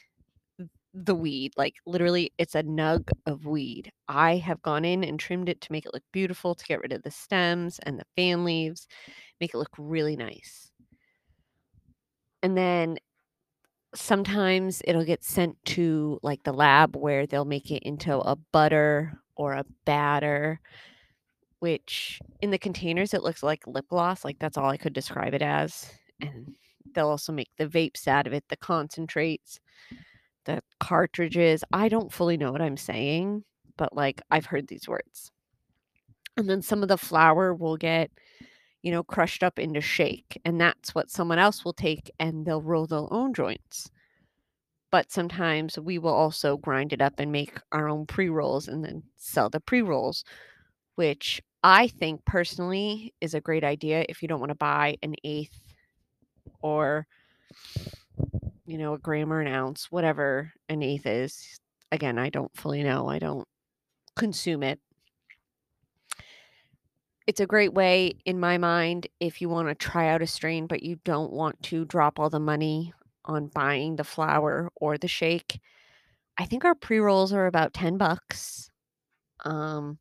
the 0.94 1.14
weed. 1.14 1.52
Like 1.56 1.74
literally, 1.86 2.32
it's 2.38 2.54
a 2.54 2.62
nug 2.62 3.08
of 3.26 3.46
weed. 3.46 3.90
I 4.08 4.36
have 4.36 4.62
gone 4.62 4.84
in 4.84 5.04
and 5.04 5.18
trimmed 5.20 5.48
it 5.48 5.60
to 5.62 5.72
make 5.72 5.86
it 5.86 5.94
look 5.94 6.04
beautiful, 6.12 6.54
to 6.54 6.64
get 6.64 6.80
rid 6.80 6.92
of 6.92 7.02
the 7.02 7.10
stems 7.10 7.78
and 7.80 7.98
the 7.98 8.06
fan 8.16 8.44
leaves, 8.44 8.86
make 9.40 9.54
it 9.54 9.58
look 9.58 9.74
really 9.78 10.16
nice. 10.16 10.70
And 12.46 12.56
then 12.56 12.98
sometimes 13.92 14.82
it'll 14.84 15.04
get 15.04 15.24
sent 15.24 15.56
to 15.64 16.20
like 16.22 16.44
the 16.44 16.52
lab 16.52 16.94
where 16.94 17.26
they'll 17.26 17.44
make 17.44 17.72
it 17.72 17.82
into 17.82 18.16
a 18.16 18.36
butter 18.52 19.20
or 19.34 19.54
a 19.54 19.64
batter 19.84 20.60
which 21.58 22.20
in 22.40 22.52
the 22.52 22.58
containers 22.58 23.14
it 23.14 23.22
looks 23.24 23.42
like 23.42 23.66
lip 23.66 23.86
gloss 23.88 24.24
like 24.24 24.38
that's 24.38 24.56
all 24.56 24.70
i 24.70 24.76
could 24.76 24.92
describe 24.92 25.34
it 25.34 25.42
as 25.42 25.90
and 26.20 26.54
they'll 26.94 27.08
also 27.08 27.32
make 27.32 27.50
the 27.58 27.66
vapes 27.66 28.06
out 28.06 28.28
of 28.28 28.32
it 28.32 28.44
the 28.48 28.56
concentrates 28.56 29.58
the 30.44 30.62
cartridges 30.78 31.64
i 31.72 31.88
don't 31.88 32.12
fully 32.12 32.36
know 32.36 32.52
what 32.52 32.62
i'm 32.62 32.76
saying 32.76 33.42
but 33.76 33.96
like 33.96 34.22
i've 34.30 34.46
heard 34.46 34.68
these 34.68 34.86
words. 34.86 35.32
And 36.36 36.48
then 36.48 36.62
some 36.62 36.82
of 36.82 36.88
the 36.88 36.98
flower 36.98 37.54
will 37.54 37.76
get 37.76 38.10
you 38.86 38.92
know, 38.92 39.02
crushed 39.02 39.42
up 39.42 39.58
into 39.58 39.80
shake. 39.80 40.40
And 40.44 40.60
that's 40.60 40.94
what 40.94 41.10
someone 41.10 41.40
else 41.40 41.64
will 41.64 41.72
take 41.72 42.08
and 42.20 42.46
they'll 42.46 42.62
roll 42.62 42.86
their 42.86 43.12
own 43.12 43.34
joints. 43.34 43.90
But 44.92 45.10
sometimes 45.10 45.76
we 45.76 45.98
will 45.98 46.14
also 46.14 46.56
grind 46.56 46.92
it 46.92 47.02
up 47.02 47.14
and 47.18 47.32
make 47.32 47.58
our 47.72 47.88
own 47.88 48.06
pre 48.06 48.28
rolls 48.28 48.68
and 48.68 48.84
then 48.84 49.02
sell 49.16 49.50
the 49.50 49.58
pre 49.58 49.82
rolls, 49.82 50.22
which 50.94 51.42
I 51.64 51.88
think 51.88 52.24
personally 52.26 53.12
is 53.20 53.34
a 53.34 53.40
great 53.40 53.64
idea 53.64 54.06
if 54.08 54.22
you 54.22 54.28
don't 54.28 54.38
want 54.38 54.50
to 54.50 54.54
buy 54.54 54.98
an 55.02 55.16
eighth 55.24 55.58
or, 56.62 57.08
you 58.66 58.78
know, 58.78 58.94
a 58.94 58.98
gram 58.98 59.32
or 59.32 59.40
an 59.40 59.48
ounce, 59.48 59.90
whatever 59.90 60.52
an 60.68 60.84
eighth 60.84 61.06
is. 61.06 61.58
Again, 61.90 62.20
I 62.20 62.30
don't 62.30 62.56
fully 62.56 62.84
know. 62.84 63.08
I 63.08 63.18
don't 63.18 63.48
consume 64.14 64.62
it 64.62 64.78
it's 67.26 67.40
a 67.40 67.46
great 67.46 67.74
way 67.74 68.12
in 68.24 68.38
my 68.38 68.58
mind 68.58 69.06
if 69.20 69.40
you 69.40 69.48
want 69.48 69.68
to 69.68 69.74
try 69.74 70.08
out 70.08 70.22
a 70.22 70.26
strain 70.26 70.66
but 70.66 70.82
you 70.82 70.96
don't 71.04 71.32
want 71.32 71.60
to 71.62 71.84
drop 71.84 72.18
all 72.18 72.30
the 72.30 72.40
money 72.40 72.92
on 73.24 73.48
buying 73.48 73.96
the 73.96 74.04
flower 74.04 74.70
or 74.76 74.96
the 74.98 75.08
shake 75.08 75.60
i 76.38 76.44
think 76.46 76.64
our 76.64 76.74
pre-rolls 76.74 77.32
are 77.32 77.46
about 77.46 77.74
10 77.74 77.98
bucks 77.98 78.70
um 79.44 79.98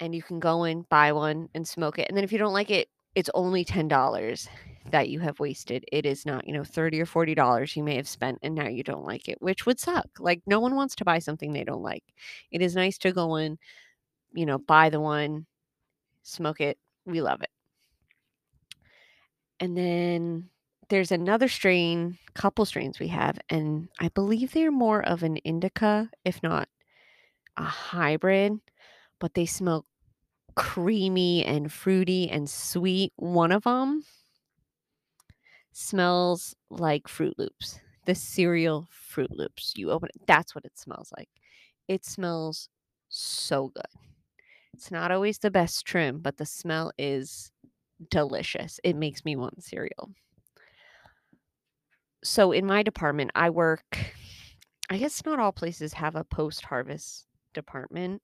and 0.00 0.14
you 0.14 0.22
can 0.22 0.40
go 0.40 0.64
and 0.64 0.88
buy 0.88 1.12
one 1.12 1.48
and 1.54 1.66
smoke 1.66 1.98
it 1.98 2.06
and 2.08 2.16
then 2.16 2.24
if 2.24 2.32
you 2.32 2.38
don't 2.38 2.52
like 2.52 2.70
it 2.70 2.88
it's 3.14 3.30
only 3.34 3.64
$10 3.64 4.48
that 4.90 5.08
you 5.08 5.20
have 5.20 5.40
wasted 5.40 5.84
it 5.90 6.06
is 6.06 6.24
not 6.26 6.46
you 6.46 6.52
know 6.52 6.62
30 6.64 7.00
or 7.00 7.06
40 7.06 7.34
dollars 7.34 7.74
you 7.76 7.82
may 7.82 7.96
have 7.96 8.08
spent 8.08 8.38
and 8.42 8.54
now 8.54 8.68
you 8.68 8.82
don't 8.84 9.04
like 9.04 9.28
it 9.28 9.40
which 9.40 9.66
would 9.66 9.80
suck 9.80 10.06
like 10.20 10.40
no 10.46 10.60
one 10.60 10.74
wants 10.76 10.94
to 10.94 11.04
buy 11.04 11.18
something 11.18 11.52
they 11.52 11.64
don't 11.64 11.82
like 11.82 12.04
it 12.52 12.62
is 12.62 12.76
nice 12.76 12.96
to 12.98 13.12
go 13.12 13.34
and 13.34 13.58
you 14.34 14.46
know 14.46 14.58
buy 14.58 14.90
the 14.90 15.00
one 15.00 15.46
smoke 16.26 16.60
it. 16.60 16.78
We 17.04 17.20
love 17.22 17.42
it. 17.42 17.50
And 19.60 19.76
then 19.76 20.50
there's 20.88 21.12
another 21.12 21.48
strain, 21.48 22.18
couple 22.34 22.64
strains 22.64 22.98
we 23.00 23.08
have, 23.08 23.38
and 23.48 23.88
I 23.98 24.08
believe 24.08 24.52
they're 24.52 24.70
more 24.70 25.02
of 25.04 25.22
an 25.22 25.38
indica, 25.38 26.10
if 26.24 26.42
not 26.42 26.68
a 27.56 27.64
hybrid, 27.64 28.60
but 29.20 29.34
they 29.34 29.46
smell 29.46 29.86
creamy 30.56 31.44
and 31.44 31.72
fruity 31.72 32.30
and 32.30 32.48
sweet. 32.50 33.12
One 33.16 33.52
of 33.52 33.64
them 33.64 34.04
smells 35.72 36.54
like 36.70 37.04
Froot 37.08 37.34
Loops, 37.38 37.80
the 38.06 38.14
cereal 38.14 38.88
Froot 38.90 39.30
Loops. 39.30 39.74
You 39.76 39.90
open 39.90 40.10
it, 40.14 40.26
that's 40.26 40.54
what 40.54 40.64
it 40.64 40.78
smells 40.78 41.12
like. 41.16 41.28
It 41.88 42.04
smells 42.04 42.68
so 43.08 43.68
good. 43.68 43.84
It's 44.76 44.90
not 44.90 45.10
always 45.10 45.38
the 45.38 45.50
best 45.50 45.86
trim, 45.86 46.18
but 46.18 46.36
the 46.36 46.44
smell 46.44 46.92
is 46.98 47.50
delicious. 48.10 48.78
It 48.84 48.94
makes 48.94 49.24
me 49.24 49.34
want 49.34 49.64
cereal. 49.64 50.10
So 52.22 52.52
in 52.52 52.66
my 52.66 52.82
department, 52.82 53.30
I 53.34 53.48
work 53.48 53.96
I 54.90 54.98
guess 54.98 55.24
not 55.24 55.40
all 55.40 55.50
places 55.50 55.94
have 55.94 56.14
a 56.14 56.24
post-harvest 56.24 57.26
department. 57.54 58.20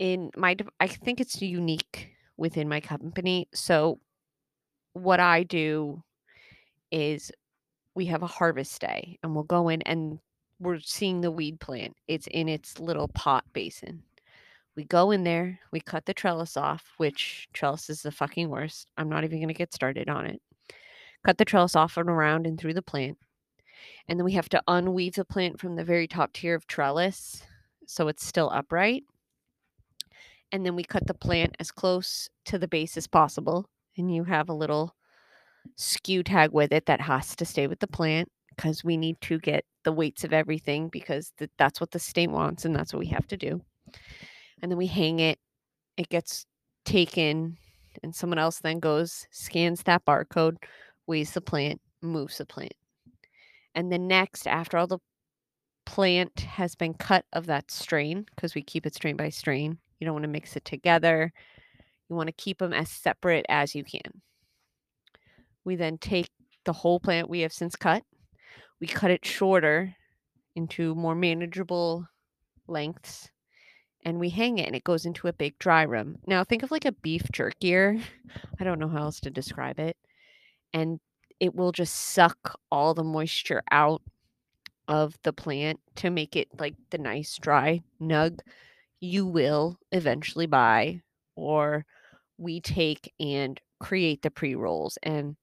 In 0.00 0.32
my 0.36 0.56
I 0.80 0.88
think 0.88 1.20
it's 1.20 1.40
unique 1.40 2.10
within 2.36 2.68
my 2.68 2.80
company. 2.80 3.46
So 3.54 4.00
what 4.94 5.20
I 5.20 5.44
do 5.44 6.02
is 6.90 7.30
we 7.94 8.06
have 8.06 8.24
a 8.24 8.26
harvest 8.26 8.80
day 8.80 9.16
and 9.22 9.32
we'll 9.32 9.44
go 9.44 9.68
in 9.68 9.80
and 9.82 10.18
we're 10.58 10.80
seeing 10.80 11.20
the 11.20 11.30
weed 11.30 11.60
plant. 11.60 11.94
It's 12.08 12.26
in 12.32 12.48
its 12.48 12.80
little 12.80 13.06
pot 13.06 13.44
basin. 13.52 14.02
We 14.76 14.84
go 14.84 15.10
in 15.10 15.24
there, 15.24 15.60
we 15.72 15.80
cut 15.80 16.04
the 16.04 16.14
trellis 16.14 16.56
off, 16.56 16.92
which 16.96 17.48
trellis 17.52 17.88
is 17.90 18.02
the 18.02 18.10
fucking 18.10 18.48
worst. 18.48 18.88
I'm 18.96 19.08
not 19.08 19.24
even 19.24 19.38
going 19.38 19.48
to 19.48 19.54
get 19.54 19.72
started 19.72 20.08
on 20.08 20.26
it. 20.26 20.40
Cut 21.24 21.38
the 21.38 21.44
trellis 21.44 21.76
off 21.76 21.96
and 21.96 22.10
around 22.10 22.46
and 22.46 22.58
through 22.58 22.74
the 22.74 22.82
plant. 22.82 23.18
And 24.08 24.18
then 24.18 24.24
we 24.24 24.32
have 24.32 24.48
to 24.50 24.62
unweave 24.68 25.14
the 25.14 25.24
plant 25.24 25.60
from 25.60 25.76
the 25.76 25.84
very 25.84 26.08
top 26.08 26.32
tier 26.32 26.54
of 26.54 26.66
trellis 26.66 27.42
so 27.86 28.08
it's 28.08 28.26
still 28.26 28.50
upright. 28.52 29.04
And 30.52 30.64
then 30.64 30.76
we 30.76 30.84
cut 30.84 31.06
the 31.06 31.14
plant 31.14 31.56
as 31.58 31.70
close 31.70 32.28
to 32.46 32.58
the 32.58 32.68
base 32.68 32.96
as 32.96 33.06
possible. 33.06 33.68
And 33.96 34.14
you 34.14 34.24
have 34.24 34.48
a 34.48 34.54
little 34.54 34.94
SKU 35.78 36.24
tag 36.24 36.52
with 36.52 36.72
it 36.72 36.86
that 36.86 37.00
has 37.00 37.34
to 37.36 37.44
stay 37.44 37.66
with 37.66 37.80
the 37.80 37.86
plant 37.86 38.30
because 38.56 38.84
we 38.84 38.96
need 38.96 39.20
to 39.22 39.38
get 39.38 39.64
the 39.82 39.92
weights 39.92 40.24
of 40.24 40.32
everything 40.32 40.88
because 40.88 41.32
th- 41.38 41.50
that's 41.58 41.80
what 41.80 41.90
the 41.90 41.98
state 41.98 42.30
wants 42.30 42.64
and 42.64 42.74
that's 42.74 42.92
what 42.92 43.00
we 43.00 43.06
have 43.06 43.26
to 43.26 43.36
do 43.36 43.60
and 44.62 44.70
then 44.70 44.78
we 44.78 44.86
hang 44.86 45.20
it 45.20 45.38
it 45.96 46.08
gets 46.08 46.46
taken, 46.84 47.56
and 48.02 48.14
someone 48.14 48.38
else 48.38 48.58
then 48.58 48.80
goes, 48.80 49.26
scans 49.30 49.82
that 49.84 50.04
barcode, 50.04 50.56
weighs 51.06 51.32
the 51.32 51.40
plant, 51.40 51.80
moves 52.02 52.38
the 52.38 52.46
plant. 52.46 52.74
And 53.74 53.90
then 53.90 54.06
next, 54.06 54.46
after 54.46 54.76
all 54.76 54.86
the 54.86 54.98
plant 55.86 56.40
has 56.40 56.74
been 56.74 56.94
cut 56.94 57.24
of 57.32 57.46
that 57.46 57.70
strain, 57.70 58.26
because 58.34 58.54
we 58.54 58.62
keep 58.62 58.86
it 58.86 58.94
strain 58.94 59.16
by 59.16 59.28
strain, 59.28 59.78
you 59.98 60.04
don't 60.04 60.14
want 60.14 60.24
to 60.24 60.28
mix 60.28 60.56
it 60.56 60.64
together. 60.64 61.32
You 62.08 62.16
want 62.16 62.28
to 62.28 62.32
keep 62.32 62.58
them 62.58 62.72
as 62.72 62.90
separate 62.90 63.46
as 63.48 63.74
you 63.74 63.84
can. 63.84 64.20
We 65.64 65.76
then 65.76 65.98
take 65.98 66.28
the 66.64 66.72
whole 66.72 67.00
plant 67.00 67.30
we 67.30 67.40
have 67.40 67.52
since 67.52 67.76
cut, 67.76 68.02
we 68.80 68.86
cut 68.86 69.10
it 69.10 69.24
shorter 69.24 69.94
into 70.56 70.94
more 70.94 71.14
manageable 71.14 72.06
lengths 72.66 73.30
and 74.04 74.20
we 74.20 74.30
hang 74.30 74.58
it 74.58 74.66
and 74.66 74.76
it 74.76 74.84
goes 74.84 75.06
into 75.06 75.28
a 75.28 75.32
big 75.32 75.58
dry 75.58 75.82
room. 75.82 76.18
Now 76.26 76.44
think 76.44 76.62
of 76.62 76.70
like 76.70 76.84
a 76.84 76.92
beef 76.92 77.22
jerky. 77.32 77.74
I 78.60 78.64
don't 78.64 78.78
know 78.78 78.88
how 78.88 79.02
else 79.02 79.20
to 79.20 79.30
describe 79.30 79.78
it. 79.78 79.96
And 80.72 81.00
it 81.40 81.54
will 81.54 81.72
just 81.72 81.94
suck 81.94 82.58
all 82.70 82.94
the 82.94 83.04
moisture 83.04 83.62
out 83.70 84.02
of 84.88 85.16
the 85.22 85.32
plant 85.32 85.80
to 85.96 86.10
make 86.10 86.36
it 86.36 86.48
like 86.58 86.74
the 86.90 86.98
nice 86.98 87.38
dry 87.38 87.80
nug 88.00 88.40
you 89.00 89.26
will 89.26 89.78
eventually 89.92 90.46
buy 90.46 91.00
or 91.36 91.84
we 92.38 92.60
take 92.60 93.12
and 93.18 93.60
create 93.80 94.22
the 94.22 94.30
pre-rolls 94.30 94.98
and 95.02 95.36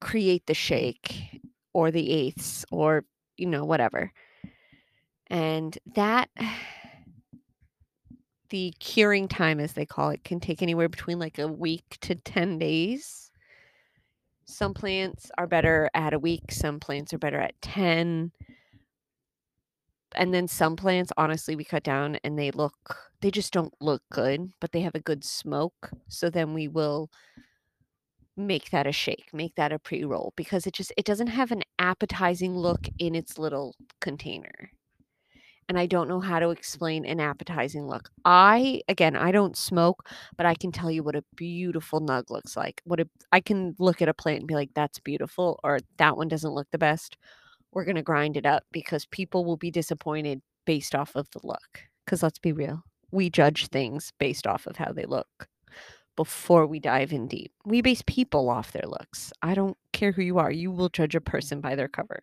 create 0.00 0.46
the 0.46 0.54
shake 0.54 1.40
or 1.72 1.90
the 1.90 2.10
eighths 2.10 2.64
or 2.70 3.04
you 3.36 3.46
know 3.46 3.64
whatever 3.64 4.12
and 5.28 5.78
that 5.94 6.28
the 8.50 8.74
curing 8.80 9.28
time 9.28 9.60
as 9.60 9.72
they 9.72 9.86
call 9.86 10.10
it 10.10 10.24
can 10.24 10.40
take 10.40 10.62
anywhere 10.62 10.88
between 10.88 11.18
like 11.18 11.38
a 11.38 11.48
week 11.48 11.98
to 12.02 12.14
10 12.14 12.58
days. 12.58 13.30
Some 14.44 14.74
plants 14.74 15.30
are 15.38 15.46
better 15.46 15.88
at 15.94 16.12
a 16.12 16.18
week 16.18 16.50
some 16.50 16.80
plants 16.80 17.12
are 17.14 17.18
better 17.18 17.40
at 17.40 17.60
10 17.62 18.32
and 20.16 20.34
then 20.34 20.48
some 20.48 20.76
plants 20.76 21.12
honestly 21.16 21.56
we 21.56 21.64
cut 21.64 21.82
down 21.82 22.18
and 22.24 22.38
they 22.38 22.50
look 22.50 22.96
they 23.20 23.30
just 23.30 23.52
don't 23.52 23.74
look 23.80 24.02
good 24.10 24.52
but 24.60 24.72
they 24.72 24.80
have 24.80 24.94
a 24.94 25.00
good 25.00 25.24
smoke 25.24 25.90
so 26.08 26.30
then 26.30 26.54
we 26.54 26.68
will 26.68 27.10
make 28.36 28.70
that 28.70 28.86
a 28.86 28.92
shake 28.92 29.28
make 29.32 29.54
that 29.54 29.72
a 29.72 29.78
pre-roll 29.78 30.32
because 30.36 30.66
it 30.66 30.74
just 30.74 30.92
it 30.96 31.04
doesn't 31.04 31.26
have 31.28 31.52
an 31.52 31.62
appetizing 31.78 32.56
look 32.56 32.88
in 32.98 33.14
its 33.14 33.38
little 33.38 33.74
container 34.00 34.70
and 35.70 35.78
I 35.78 35.86
don't 35.86 36.08
know 36.08 36.18
how 36.18 36.40
to 36.40 36.50
explain 36.50 37.04
an 37.04 37.20
appetizing 37.20 37.86
look. 37.86 38.10
I 38.24 38.82
again, 38.88 39.14
I 39.14 39.30
don't 39.30 39.56
smoke, 39.56 40.08
but 40.36 40.44
I 40.44 40.56
can 40.56 40.72
tell 40.72 40.90
you 40.90 41.04
what 41.04 41.14
a 41.14 41.22
beautiful 41.36 42.00
nug 42.00 42.28
looks 42.28 42.56
like. 42.56 42.82
What 42.84 42.98
a, 42.98 43.08
I 43.30 43.38
can 43.38 43.76
look 43.78 44.02
at 44.02 44.08
a 44.08 44.12
plant 44.12 44.40
and 44.40 44.48
be 44.48 44.56
like, 44.56 44.70
"That's 44.74 44.98
beautiful," 44.98 45.60
or 45.62 45.78
"That 45.98 46.16
one 46.16 46.26
doesn't 46.26 46.54
look 46.54 46.66
the 46.72 46.78
best." 46.78 47.16
We're 47.72 47.84
gonna 47.84 48.02
grind 48.02 48.36
it 48.36 48.44
up 48.46 48.64
because 48.72 49.06
people 49.06 49.44
will 49.44 49.56
be 49.56 49.70
disappointed 49.70 50.42
based 50.64 50.96
off 50.96 51.14
of 51.14 51.30
the 51.30 51.40
look. 51.44 51.82
Because 52.04 52.24
let's 52.24 52.40
be 52.40 52.52
real, 52.52 52.82
we 53.12 53.30
judge 53.30 53.68
things 53.68 54.12
based 54.18 54.48
off 54.48 54.66
of 54.66 54.76
how 54.76 54.90
they 54.90 55.04
look 55.04 55.48
before 56.16 56.66
we 56.66 56.80
dive 56.80 57.12
in 57.12 57.28
deep. 57.28 57.52
We 57.64 57.80
base 57.80 58.02
people 58.08 58.48
off 58.50 58.72
their 58.72 58.88
looks. 58.88 59.32
I 59.40 59.54
don't 59.54 59.76
care 59.92 60.10
who 60.10 60.22
you 60.22 60.38
are. 60.38 60.50
You 60.50 60.72
will 60.72 60.88
judge 60.88 61.14
a 61.14 61.20
person 61.20 61.60
by 61.60 61.76
their 61.76 61.88
cover. 61.88 62.20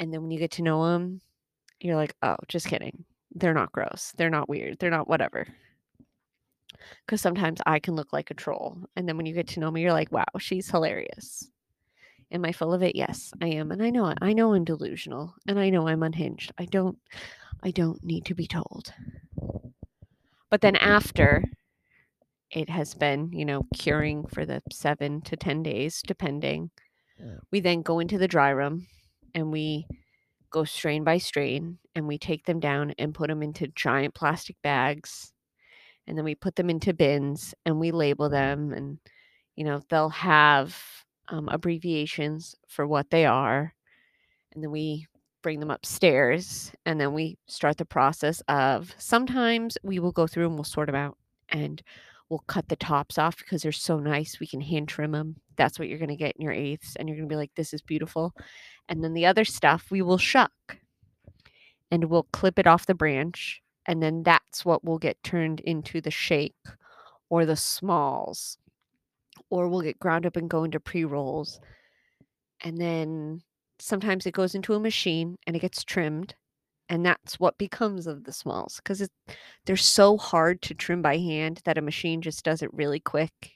And 0.00 0.12
then 0.12 0.22
when 0.22 0.32
you 0.32 0.40
get 0.40 0.50
to 0.52 0.62
know 0.62 0.92
them, 0.92 1.20
you're 1.80 1.96
like, 1.96 2.14
oh, 2.22 2.36
just 2.48 2.66
kidding. 2.66 3.04
They're 3.34 3.54
not 3.54 3.72
gross. 3.72 4.12
They're 4.16 4.30
not 4.30 4.48
weird. 4.48 4.78
They're 4.78 4.90
not 4.90 5.08
whatever. 5.08 5.46
Because 7.04 7.20
sometimes 7.20 7.60
I 7.66 7.78
can 7.78 7.94
look 7.94 8.12
like 8.12 8.30
a 8.30 8.34
troll. 8.34 8.78
And 8.96 9.08
then 9.08 9.16
when 9.16 9.26
you 9.26 9.34
get 9.34 9.48
to 9.48 9.60
know 9.60 9.70
me, 9.70 9.82
you're 9.82 9.92
like, 9.92 10.12
wow, 10.12 10.24
she's 10.38 10.70
hilarious. 10.70 11.48
Am 12.32 12.44
I 12.44 12.52
full 12.52 12.74
of 12.74 12.82
it? 12.82 12.96
Yes, 12.96 13.32
I 13.40 13.46
am. 13.48 13.70
And 13.70 13.82
I 13.82 13.90
know 13.90 14.08
it. 14.08 14.18
I 14.20 14.32
know 14.32 14.52
I'm 14.52 14.64
delusional 14.64 15.34
and 15.46 15.58
I 15.58 15.70
know 15.70 15.86
I'm 15.86 16.02
unhinged. 16.02 16.52
I 16.58 16.64
don't 16.64 16.98
I 17.62 17.70
don't 17.70 18.02
need 18.04 18.24
to 18.26 18.34
be 18.34 18.46
told. 18.46 18.92
But 20.50 20.60
then 20.60 20.76
after 20.76 21.44
it 22.50 22.68
has 22.68 22.94
been, 22.94 23.32
you 23.32 23.44
know, 23.44 23.66
curing 23.74 24.26
for 24.26 24.44
the 24.44 24.62
7 24.72 25.20
to 25.22 25.36
10 25.36 25.62
days 25.62 26.02
depending, 26.06 26.70
we 27.50 27.60
then 27.60 27.82
go 27.82 27.98
into 27.98 28.18
the 28.18 28.28
dry 28.28 28.50
room 28.50 28.86
and 29.34 29.50
we 29.50 29.86
go 30.56 30.64
strain 30.64 31.04
by 31.04 31.18
strain 31.18 31.76
and 31.94 32.08
we 32.08 32.16
take 32.16 32.46
them 32.46 32.58
down 32.58 32.94
and 32.98 33.14
put 33.14 33.28
them 33.28 33.42
into 33.42 33.68
giant 33.68 34.14
plastic 34.14 34.56
bags 34.62 35.30
and 36.06 36.16
then 36.16 36.24
we 36.24 36.34
put 36.34 36.56
them 36.56 36.70
into 36.70 36.94
bins 36.94 37.54
and 37.66 37.78
we 37.78 37.90
label 37.90 38.30
them 38.30 38.72
and 38.72 38.98
you 39.54 39.64
know 39.64 39.82
they'll 39.90 40.08
have 40.08 40.74
um, 41.28 41.46
abbreviations 41.50 42.54
for 42.68 42.86
what 42.86 43.10
they 43.10 43.26
are 43.26 43.74
and 44.54 44.64
then 44.64 44.70
we 44.70 45.06
bring 45.42 45.60
them 45.60 45.70
upstairs 45.70 46.72
and 46.86 46.98
then 46.98 47.12
we 47.12 47.36
start 47.46 47.76
the 47.76 47.84
process 47.84 48.40
of 48.48 48.94
sometimes 48.96 49.76
we 49.82 49.98
will 49.98 50.10
go 50.10 50.26
through 50.26 50.46
and 50.46 50.54
we'll 50.54 50.64
sort 50.64 50.86
them 50.86 50.94
out 50.94 51.18
and 51.50 51.82
we'll 52.28 52.44
cut 52.46 52.68
the 52.68 52.76
tops 52.76 53.18
off 53.18 53.38
because 53.38 53.62
they're 53.62 53.72
so 53.72 53.98
nice 53.98 54.40
we 54.40 54.46
can 54.46 54.60
hand 54.60 54.88
trim 54.88 55.12
them 55.12 55.36
that's 55.56 55.78
what 55.78 55.88
you're 55.88 55.98
going 55.98 56.08
to 56.08 56.16
get 56.16 56.34
in 56.36 56.42
your 56.42 56.52
eighths 56.52 56.96
and 56.96 57.08
you're 57.08 57.16
going 57.16 57.28
to 57.28 57.32
be 57.32 57.36
like 57.36 57.54
this 57.56 57.72
is 57.72 57.82
beautiful 57.82 58.34
and 58.88 59.02
then 59.02 59.14
the 59.14 59.26
other 59.26 59.44
stuff 59.44 59.86
we 59.90 60.02
will 60.02 60.18
shuck 60.18 60.52
and 61.90 62.04
we'll 62.04 62.26
clip 62.32 62.58
it 62.58 62.66
off 62.66 62.86
the 62.86 62.94
branch. 62.94 63.62
And 63.86 64.02
then 64.02 64.22
that's 64.22 64.64
what 64.64 64.84
will 64.84 64.98
get 64.98 65.22
turned 65.22 65.60
into 65.60 66.00
the 66.00 66.10
shake 66.10 66.54
or 67.30 67.46
the 67.46 67.56
smalls. 67.56 68.58
Or 69.50 69.68
we'll 69.68 69.82
get 69.82 70.00
ground 70.00 70.26
up 70.26 70.36
and 70.36 70.50
go 70.50 70.64
into 70.64 70.80
pre 70.80 71.04
rolls. 71.04 71.60
And 72.62 72.78
then 72.78 73.42
sometimes 73.78 74.26
it 74.26 74.34
goes 74.34 74.54
into 74.54 74.74
a 74.74 74.80
machine 74.80 75.36
and 75.46 75.54
it 75.54 75.60
gets 75.60 75.84
trimmed. 75.84 76.34
And 76.88 77.04
that's 77.04 77.40
what 77.40 77.58
becomes 77.58 78.06
of 78.06 78.24
the 78.24 78.32
smalls 78.32 78.76
because 78.76 79.08
they're 79.64 79.76
so 79.76 80.16
hard 80.16 80.62
to 80.62 80.74
trim 80.74 81.02
by 81.02 81.18
hand 81.18 81.60
that 81.64 81.78
a 81.78 81.82
machine 81.82 82.22
just 82.22 82.44
does 82.44 82.62
it 82.62 82.72
really 82.72 83.00
quick. 83.00 83.52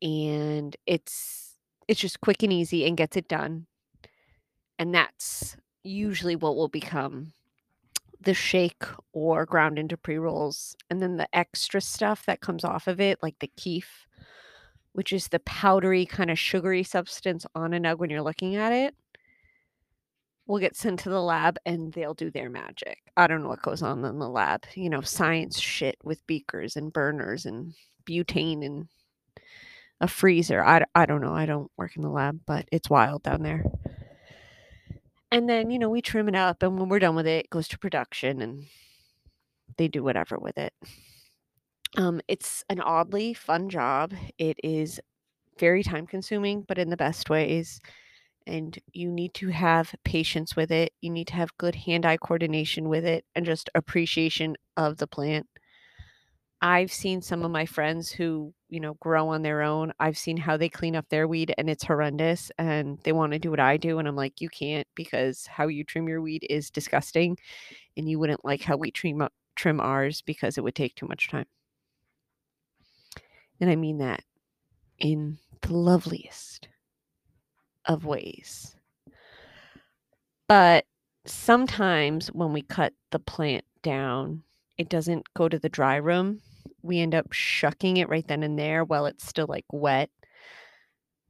And 0.00 0.76
it's 0.86 1.56
it's 1.88 2.00
just 2.00 2.20
quick 2.20 2.42
and 2.42 2.52
easy 2.52 2.86
and 2.86 2.96
gets 2.96 3.16
it 3.16 3.28
done 3.28 3.66
and 4.82 4.92
that's 4.92 5.56
usually 5.84 6.34
what 6.34 6.56
will 6.56 6.68
become 6.68 7.32
the 8.20 8.34
shake 8.34 8.82
or 9.12 9.46
ground 9.46 9.78
into 9.78 9.96
pre 9.96 10.16
rolls. 10.16 10.76
And 10.90 11.00
then 11.00 11.16
the 11.16 11.28
extra 11.32 11.80
stuff 11.80 12.26
that 12.26 12.40
comes 12.40 12.64
off 12.64 12.88
of 12.88 13.00
it, 13.00 13.18
like 13.22 13.38
the 13.38 13.50
kief, 13.56 14.08
which 14.92 15.12
is 15.12 15.28
the 15.28 15.38
powdery, 15.38 16.04
kind 16.04 16.32
of 16.32 16.38
sugary 16.38 16.82
substance 16.82 17.46
on 17.54 17.74
a 17.74 17.78
nug 17.78 17.98
when 17.98 18.10
you're 18.10 18.22
looking 18.22 18.56
at 18.56 18.72
it, 18.72 18.94
will 20.52 20.58
get 20.58 20.76
sent 20.76 21.00
to 21.00 21.08
the 21.08 21.22
lab 21.22 21.56
and 21.64 21.94
they'll 21.94 22.12
do 22.12 22.30
their 22.30 22.50
magic. 22.50 22.98
I 23.16 23.26
don't 23.26 23.42
know 23.42 23.48
what 23.48 23.62
goes 23.62 23.80
on 23.82 24.04
in 24.04 24.18
the 24.18 24.28
lab. 24.28 24.64
You 24.74 24.90
know, 24.90 25.00
science 25.00 25.58
shit 25.58 25.96
with 26.04 26.26
beakers 26.26 26.76
and 26.76 26.92
burners 26.92 27.46
and 27.46 27.72
butane 28.04 28.62
and 28.62 28.86
a 29.98 30.06
freezer. 30.06 30.62
I, 30.62 30.84
I 30.94 31.06
don't 31.06 31.22
know. 31.22 31.32
I 31.32 31.46
don't 31.46 31.70
work 31.78 31.96
in 31.96 32.02
the 32.02 32.10
lab, 32.10 32.40
but 32.46 32.68
it's 32.70 32.90
wild 32.90 33.22
down 33.22 33.42
there. 33.42 33.64
And 35.30 35.48
then, 35.48 35.70
you 35.70 35.78
know, 35.78 35.88
we 35.88 36.02
trim 36.02 36.28
it 36.28 36.36
up 36.36 36.62
and 36.62 36.78
when 36.78 36.90
we're 36.90 36.98
done 36.98 37.16
with 37.16 37.26
it, 37.26 37.46
it 37.46 37.50
goes 37.50 37.66
to 37.68 37.78
production 37.78 38.42
and 38.42 38.66
they 39.78 39.88
do 39.88 40.04
whatever 40.04 40.38
with 40.38 40.58
it. 40.58 40.74
Um, 41.96 42.20
it's 42.28 42.62
an 42.68 42.80
oddly 42.80 43.32
fun 43.32 43.70
job. 43.70 44.12
It 44.36 44.58
is 44.62 45.00
very 45.58 45.82
time 45.82 46.06
consuming, 46.06 46.60
but 46.68 46.76
in 46.76 46.90
the 46.90 46.96
best 46.98 47.30
ways. 47.30 47.80
And 48.46 48.78
you 48.92 49.10
need 49.10 49.34
to 49.34 49.48
have 49.48 49.94
patience 50.04 50.56
with 50.56 50.70
it. 50.70 50.92
You 51.00 51.10
need 51.10 51.28
to 51.28 51.34
have 51.34 51.56
good 51.58 51.74
hand 51.74 52.04
eye 52.04 52.16
coordination 52.16 52.88
with 52.88 53.04
it 53.04 53.24
and 53.34 53.46
just 53.46 53.70
appreciation 53.74 54.56
of 54.76 54.98
the 54.98 55.06
plant. 55.06 55.46
I've 56.60 56.92
seen 56.92 57.22
some 57.22 57.44
of 57.44 57.50
my 57.50 57.66
friends 57.66 58.12
who, 58.12 58.54
you 58.68 58.78
know, 58.78 58.94
grow 58.94 59.28
on 59.28 59.42
their 59.42 59.62
own. 59.62 59.92
I've 59.98 60.16
seen 60.16 60.36
how 60.36 60.56
they 60.56 60.68
clean 60.68 60.94
up 60.94 61.08
their 61.08 61.26
weed 61.26 61.52
and 61.58 61.68
it's 61.68 61.82
horrendous 61.82 62.52
and 62.56 63.00
they 63.02 63.10
want 63.10 63.32
to 63.32 63.40
do 63.40 63.50
what 63.50 63.58
I 63.58 63.76
do 63.76 63.98
and 63.98 64.06
I'm 64.06 64.14
like, 64.14 64.40
you 64.40 64.48
can't 64.48 64.86
because 64.94 65.44
how 65.46 65.66
you 65.66 65.82
trim 65.82 66.08
your 66.08 66.22
weed 66.22 66.46
is 66.48 66.70
disgusting 66.70 67.36
and 67.96 68.08
you 68.08 68.20
wouldn't 68.20 68.44
like 68.44 68.62
how 68.62 68.76
we 68.76 68.92
trim 68.92 69.26
trim 69.56 69.80
ours 69.80 70.22
because 70.22 70.56
it 70.56 70.62
would 70.62 70.76
take 70.76 70.94
too 70.94 71.08
much 71.08 71.28
time. 71.28 71.46
And 73.60 73.68
I 73.68 73.76
mean 73.76 73.98
that 73.98 74.22
in 74.98 75.38
the 75.62 75.74
loveliest 75.74 76.68
of 77.86 78.04
ways. 78.04 78.76
But 80.48 80.84
sometimes 81.26 82.28
when 82.28 82.52
we 82.52 82.62
cut 82.62 82.92
the 83.10 83.18
plant 83.18 83.64
down, 83.82 84.42
it 84.78 84.88
doesn't 84.88 85.32
go 85.34 85.48
to 85.48 85.58
the 85.58 85.68
dry 85.68 85.96
room 85.96 86.40
we 86.82 86.98
end 86.98 87.14
up 87.14 87.32
shucking 87.32 87.96
it 87.96 88.08
right 88.08 88.26
then 88.26 88.42
and 88.42 88.58
there 88.58 88.84
while 88.84 89.06
it's 89.06 89.26
still 89.26 89.46
like 89.48 89.64
wet 89.72 90.10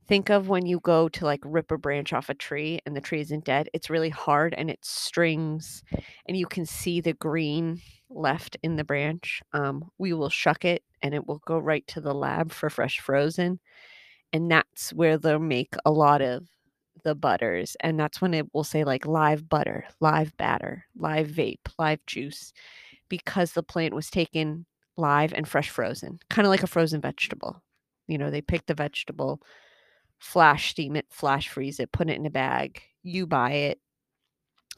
think 0.09 0.31
of 0.31 0.49
when 0.49 0.67
you 0.67 0.81
go 0.81 1.09
to 1.09 1.25
like 1.25 1.41
rip 1.45 1.71
a 1.71 1.79
branch 1.79 2.13
off 2.13 2.29
a 2.29 2.35
tree 2.35 2.81
and 2.85 2.97
the 2.97 3.01
tree 3.01 3.21
isn't 3.21 3.45
dead. 3.45 3.69
It's 3.73 3.89
really 3.89 4.11
hard 4.11 4.53
and 4.53 4.69
it 4.69 4.85
strings, 4.85 5.83
and 6.27 6.37
you 6.37 6.47
can 6.47 6.67
see 6.67 7.01
the 7.01 7.15
green 7.15 7.81
left 8.11 8.57
in 8.63 8.77
the 8.77 8.85
branch. 8.85 9.43
Um, 9.53 9.91
we 9.99 10.13
will 10.13 10.29
shuck 10.29 10.65
it 10.65 10.83
and 11.03 11.15
it 11.15 11.27
will 11.27 11.41
go 11.47 11.59
right 11.59 11.87
to 11.87 12.01
the 12.01 12.15
lab 12.15 12.53
for 12.53 12.69
fresh 12.69 13.01
frozen. 13.01 13.61
And 14.33 14.51
that's 14.51 14.93
where 14.93 15.19
they'll 15.19 15.39
make 15.39 15.75
a 15.85 15.91
lot 15.91 16.23
of 16.23 16.47
the 17.05 17.15
butters. 17.15 17.77
And 17.81 17.99
that's 17.99 18.21
when 18.21 18.35
it 18.35 18.47
will 18.55 18.65
say 18.65 18.85
like 18.85 19.07
live 19.07 19.49
butter, 19.49 19.85
live 20.01 20.37
batter, 20.37 20.87
live 20.97 21.29
vape, 21.29 21.69
live 21.79 22.05
juice, 22.07 22.53
because 23.09 23.53
the 23.53 23.63
plant 23.63 23.95
was 23.95 24.11
taken 24.11 24.67
live 24.97 25.33
and 25.33 25.49
fresh 25.49 25.71
frozen, 25.71 26.19
kind 26.31 26.47
of 26.47 26.51
like 26.51 26.63
a 26.63 26.69
frozen 26.69 27.01
vegetable. 27.01 27.63
You 28.09 28.19
know, 28.19 28.31
they 28.31 28.41
pick 28.43 28.67
the 28.67 28.75
vegetable, 28.75 29.41
flash 30.19 30.71
steam 30.71 30.97
it, 30.97 31.07
flash 31.11 31.49
freeze 31.49 31.81
it, 31.81 31.93
put 31.93 32.09
it 32.09 32.17
in 32.17 32.27
a 32.27 32.31
bag. 32.31 32.83
You 33.03 33.27
buy 33.27 33.53
it, 33.53 33.81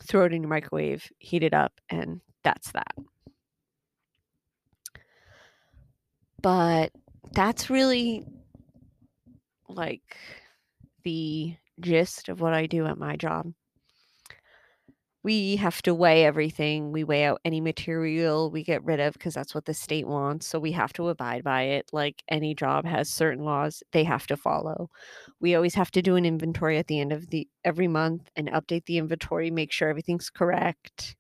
throw 0.02 0.24
it 0.24 0.32
in 0.32 0.42
your 0.42 0.48
microwave, 0.48 1.10
heat 1.18 1.42
it 1.42 1.54
up, 1.54 1.80
and 1.88 2.20
that's 2.42 2.72
that. 2.72 2.94
But 6.42 6.92
that's 7.32 7.70
really 7.70 8.24
like 9.68 10.16
the 11.05 11.57
gist 11.81 12.29
of 12.29 12.40
what 12.40 12.55
I 12.55 12.66
do 12.66 12.87
at 12.87 12.98
my 12.98 13.16
job. 13.16 13.53
We 15.22 15.57
have 15.57 15.81
to 15.83 15.94
weigh 15.94 16.27
everything. 16.27 16.92
We 16.92 17.03
weigh 17.03 17.24
out 17.24 17.40
any 17.46 17.59
material 17.62 18.50
we 18.50 18.62
get 18.62 18.85
rid 18.85 19.00
of 19.00 19.14
because 19.14 19.33
that's 19.33 19.55
what 19.55 19.64
the 19.64 19.72
state 19.72 20.07
wants. 20.07 20.46
So 20.46 20.59
we 20.59 20.72
have 20.72 20.92
to 20.94 21.09
abide 21.09 21.42
by 21.42 21.62
it. 21.62 21.88
Like 21.94 22.22
any 22.29 22.55
job 22.55 22.85
has 22.85 23.09
certain 23.09 23.42
laws 23.42 23.83
they 23.92 24.05
have 24.05 24.27
to 24.27 24.37
follow. 24.37 24.90
We 25.40 25.55
always 25.55 25.74
have 25.77 25.90
to 25.92 26.03
do 26.03 26.16
an 26.16 26.27
inventory 26.27 26.77
at 26.79 26.88
the 26.88 27.00
end 27.00 27.11
of 27.11 27.31
the 27.31 27.48
every 27.64 27.88
month 27.88 28.31
and 28.37 28.48
update 28.48 28.85
the 28.85 28.98
inventory, 28.98 29.50
make 29.50 29.72
sure 29.72 29.88
everything's 29.88 30.29
correct, 30.29 31.16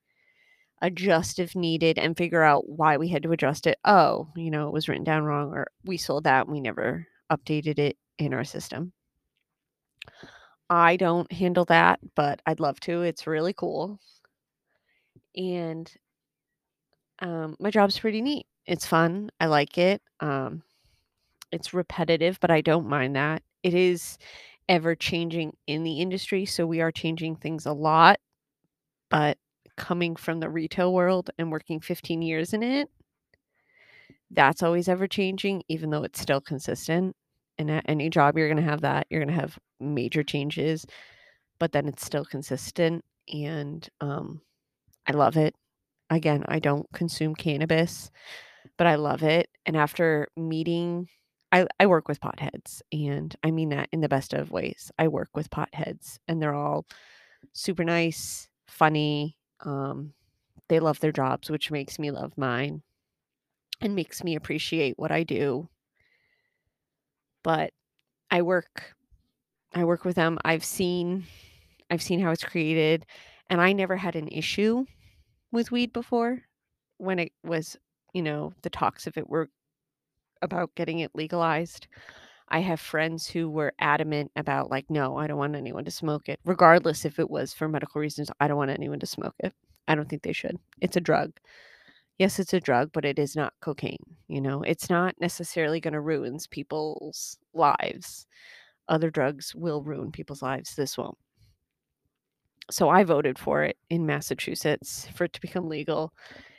adjust 0.82 1.38
if 1.38 1.56
needed, 1.56 1.98
and 1.98 2.16
figure 2.16 2.42
out 2.42 2.68
why 2.68 2.98
we 2.98 3.08
had 3.08 3.22
to 3.22 3.32
adjust 3.32 3.66
it. 3.66 3.78
Oh, 3.86 4.28
you 4.36 4.50
know, 4.50 4.68
it 4.68 4.74
was 4.74 4.86
written 4.88 5.04
down 5.04 5.24
wrong, 5.24 5.52
or 5.54 5.68
we 5.84 5.96
sold 5.96 6.24
that 6.24 6.44
and 6.46 6.52
we 6.52 6.60
never 6.60 7.06
updated 7.32 7.78
it 7.78 7.96
in 8.18 8.34
our 8.34 8.44
system. 8.44 8.92
I 10.70 10.96
don't 10.96 11.30
handle 11.32 11.64
that, 11.66 12.00
but 12.14 12.40
I'd 12.46 12.60
love 12.60 12.78
to. 12.80 13.02
It's 13.02 13.26
really 13.26 13.52
cool. 13.54 13.98
And 15.36 15.92
um, 17.20 17.56
my 17.60 17.70
job's 17.70 17.98
pretty 17.98 18.20
neat. 18.20 18.46
It's 18.66 18.86
fun. 18.86 19.30
I 19.40 19.46
like 19.46 19.78
it. 19.78 20.02
Um, 20.20 20.62
it's 21.52 21.74
repetitive, 21.74 22.38
but 22.40 22.50
I 22.50 22.60
don't 22.60 22.88
mind 22.88 23.16
that. 23.16 23.42
It 23.62 23.74
is 23.74 24.18
ever 24.68 24.94
changing 24.94 25.56
in 25.66 25.84
the 25.84 26.00
industry. 26.00 26.46
So 26.46 26.66
we 26.66 26.80
are 26.80 26.92
changing 26.92 27.36
things 27.36 27.66
a 27.66 27.72
lot. 27.72 28.18
But 29.10 29.38
coming 29.76 30.16
from 30.16 30.40
the 30.40 30.50
retail 30.50 30.92
world 30.94 31.30
and 31.38 31.52
working 31.52 31.80
15 31.80 32.22
years 32.22 32.54
in 32.54 32.62
it, 32.62 32.90
that's 34.30 34.62
always 34.62 34.88
ever 34.88 35.06
changing, 35.06 35.62
even 35.68 35.90
though 35.90 36.02
it's 36.04 36.20
still 36.20 36.40
consistent. 36.40 37.16
And 37.58 37.70
at 37.70 37.84
any 37.86 38.10
job, 38.10 38.36
you're 38.36 38.48
going 38.48 38.62
to 38.62 38.70
have 38.70 38.80
that. 38.82 39.06
You're 39.10 39.24
going 39.24 39.34
to 39.34 39.40
have 39.40 39.58
major 39.80 40.22
changes, 40.22 40.86
but 41.58 41.72
then 41.72 41.86
it's 41.86 42.04
still 42.04 42.24
consistent. 42.24 43.04
And 43.32 43.88
um, 44.00 44.40
I 45.06 45.12
love 45.12 45.36
it. 45.36 45.54
Again, 46.10 46.44
I 46.48 46.58
don't 46.58 46.86
consume 46.92 47.34
cannabis, 47.34 48.10
but 48.76 48.86
I 48.86 48.96
love 48.96 49.22
it. 49.22 49.48
And 49.66 49.76
after 49.76 50.28
meeting, 50.36 51.08
I, 51.52 51.66
I 51.78 51.86
work 51.86 52.08
with 52.08 52.20
potheads, 52.20 52.82
and 52.92 53.34
I 53.44 53.52
mean 53.52 53.68
that 53.68 53.88
in 53.92 54.00
the 54.00 54.08
best 54.08 54.34
of 54.34 54.50
ways. 54.50 54.90
I 54.98 55.06
work 55.06 55.30
with 55.34 55.50
potheads, 55.50 56.18
and 56.26 56.42
they're 56.42 56.54
all 56.54 56.84
super 57.52 57.84
nice, 57.84 58.48
funny. 58.66 59.36
Um, 59.64 60.14
they 60.68 60.80
love 60.80 60.98
their 61.00 61.12
jobs, 61.12 61.50
which 61.50 61.70
makes 61.70 61.98
me 61.98 62.10
love 62.10 62.32
mine 62.36 62.82
and 63.80 63.94
makes 63.94 64.24
me 64.24 64.34
appreciate 64.34 64.98
what 64.98 65.12
I 65.12 65.22
do. 65.22 65.68
But 67.44 67.72
I 68.32 68.42
work 68.42 68.94
I 69.74 69.84
work 69.84 70.04
with 70.04 70.16
them. 70.16 70.38
I've 70.44 70.64
seen 70.64 71.24
I've 71.90 72.02
seen 72.02 72.20
how 72.20 72.32
it's 72.32 72.44
created 72.44 73.06
and 73.50 73.60
I 73.60 73.72
never 73.72 73.96
had 73.96 74.16
an 74.16 74.28
issue 74.28 74.86
with 75.52 75.70
weed 75.70 75.92
before 75.92 76.42
when 76.98 77.18
it 77.18 77.32
was, 77.44 77.76
you 78.12 78.22
know, 78.22 78.52
the 78.62 78.70
talks 78.70 79.06
of 79.06 79.16
it 79.16 79.28
were 79.28 79.50
about 80.42 80.74
getting 80.74 81.00
it 81.00 81.12
legalized. 81.14 81.86
I 82.48 82.60
have 82.60 82.80
friends 82.80 83.26
who 83.26 83.50
were 83.50 83.74
adamant 83.78 84.32
about 84.36 84.70
like 84.70 84.90
no, 84.90 85.16
I 85.16 85.26
don't 85.26 85.38
want 85.38 85.56
anyone 85.56 85.84
to 85.84 85.90
smoke 85.90 86.28
it 86.28 86.40
regardless 86.44 87.04
if 87.04 87.18
it 87.18 87.30
was 87.30 87.52
for 87.54 87.68
medical 87.68 88.00
reasons. 88.00 88.30
I 88.40 88.48
don't 88.48 88.58
want 88.58 88.70
anyone 88.70 89.00
to 89.00 89.06
smoke 89.06 89.34
it. 89.40 89.52
I 89.88 89.94
don't 89.94 90.08
think 90.08 90.22
they 90.22 90.32
should. 90.32 90.58
It's 90.80 90.96
a 90.96 91.00
drug. 91.00 91.32
Yes, 92.18 92.38
it's 92.38 92.54
a 92.54 92.60
drug, 92.60 92.90
but 92.92 93.04
it 93.04 93.18
is 93.18 93.34
not 93.34 93.54
cocaine, 93.60 94.16
you 94.28 94.40
know. 94.40 94.62
It's 94.62 94.88
not 94.88 95.14
necessarily 95.20 95.80
going 95.80 95.94
to 95.94 96.00
ruin 96.00 96.38
people's 96.50 97.38
lives. 97.52 98.26
Other 98.88 99.10
drugs 99.10 99.54
will 99.54 99.82
ruin 99.82 100.12
people's 100.12 100.42
lives. 100.42 100.76
This 100.76 100.98
won't. 100.98 101.18
So 102.70 102.88
I 102.88 103.04
voted 103.04 103.38
for 103.38 103.62
it 103.62 103.76
in 103.90 104.06
Massachusetts 104.06 105.06
for 105.14 105.24
it 105.24 105.32
to 105.34 105.40
become 105.40 105.68
legal 105.68 106.12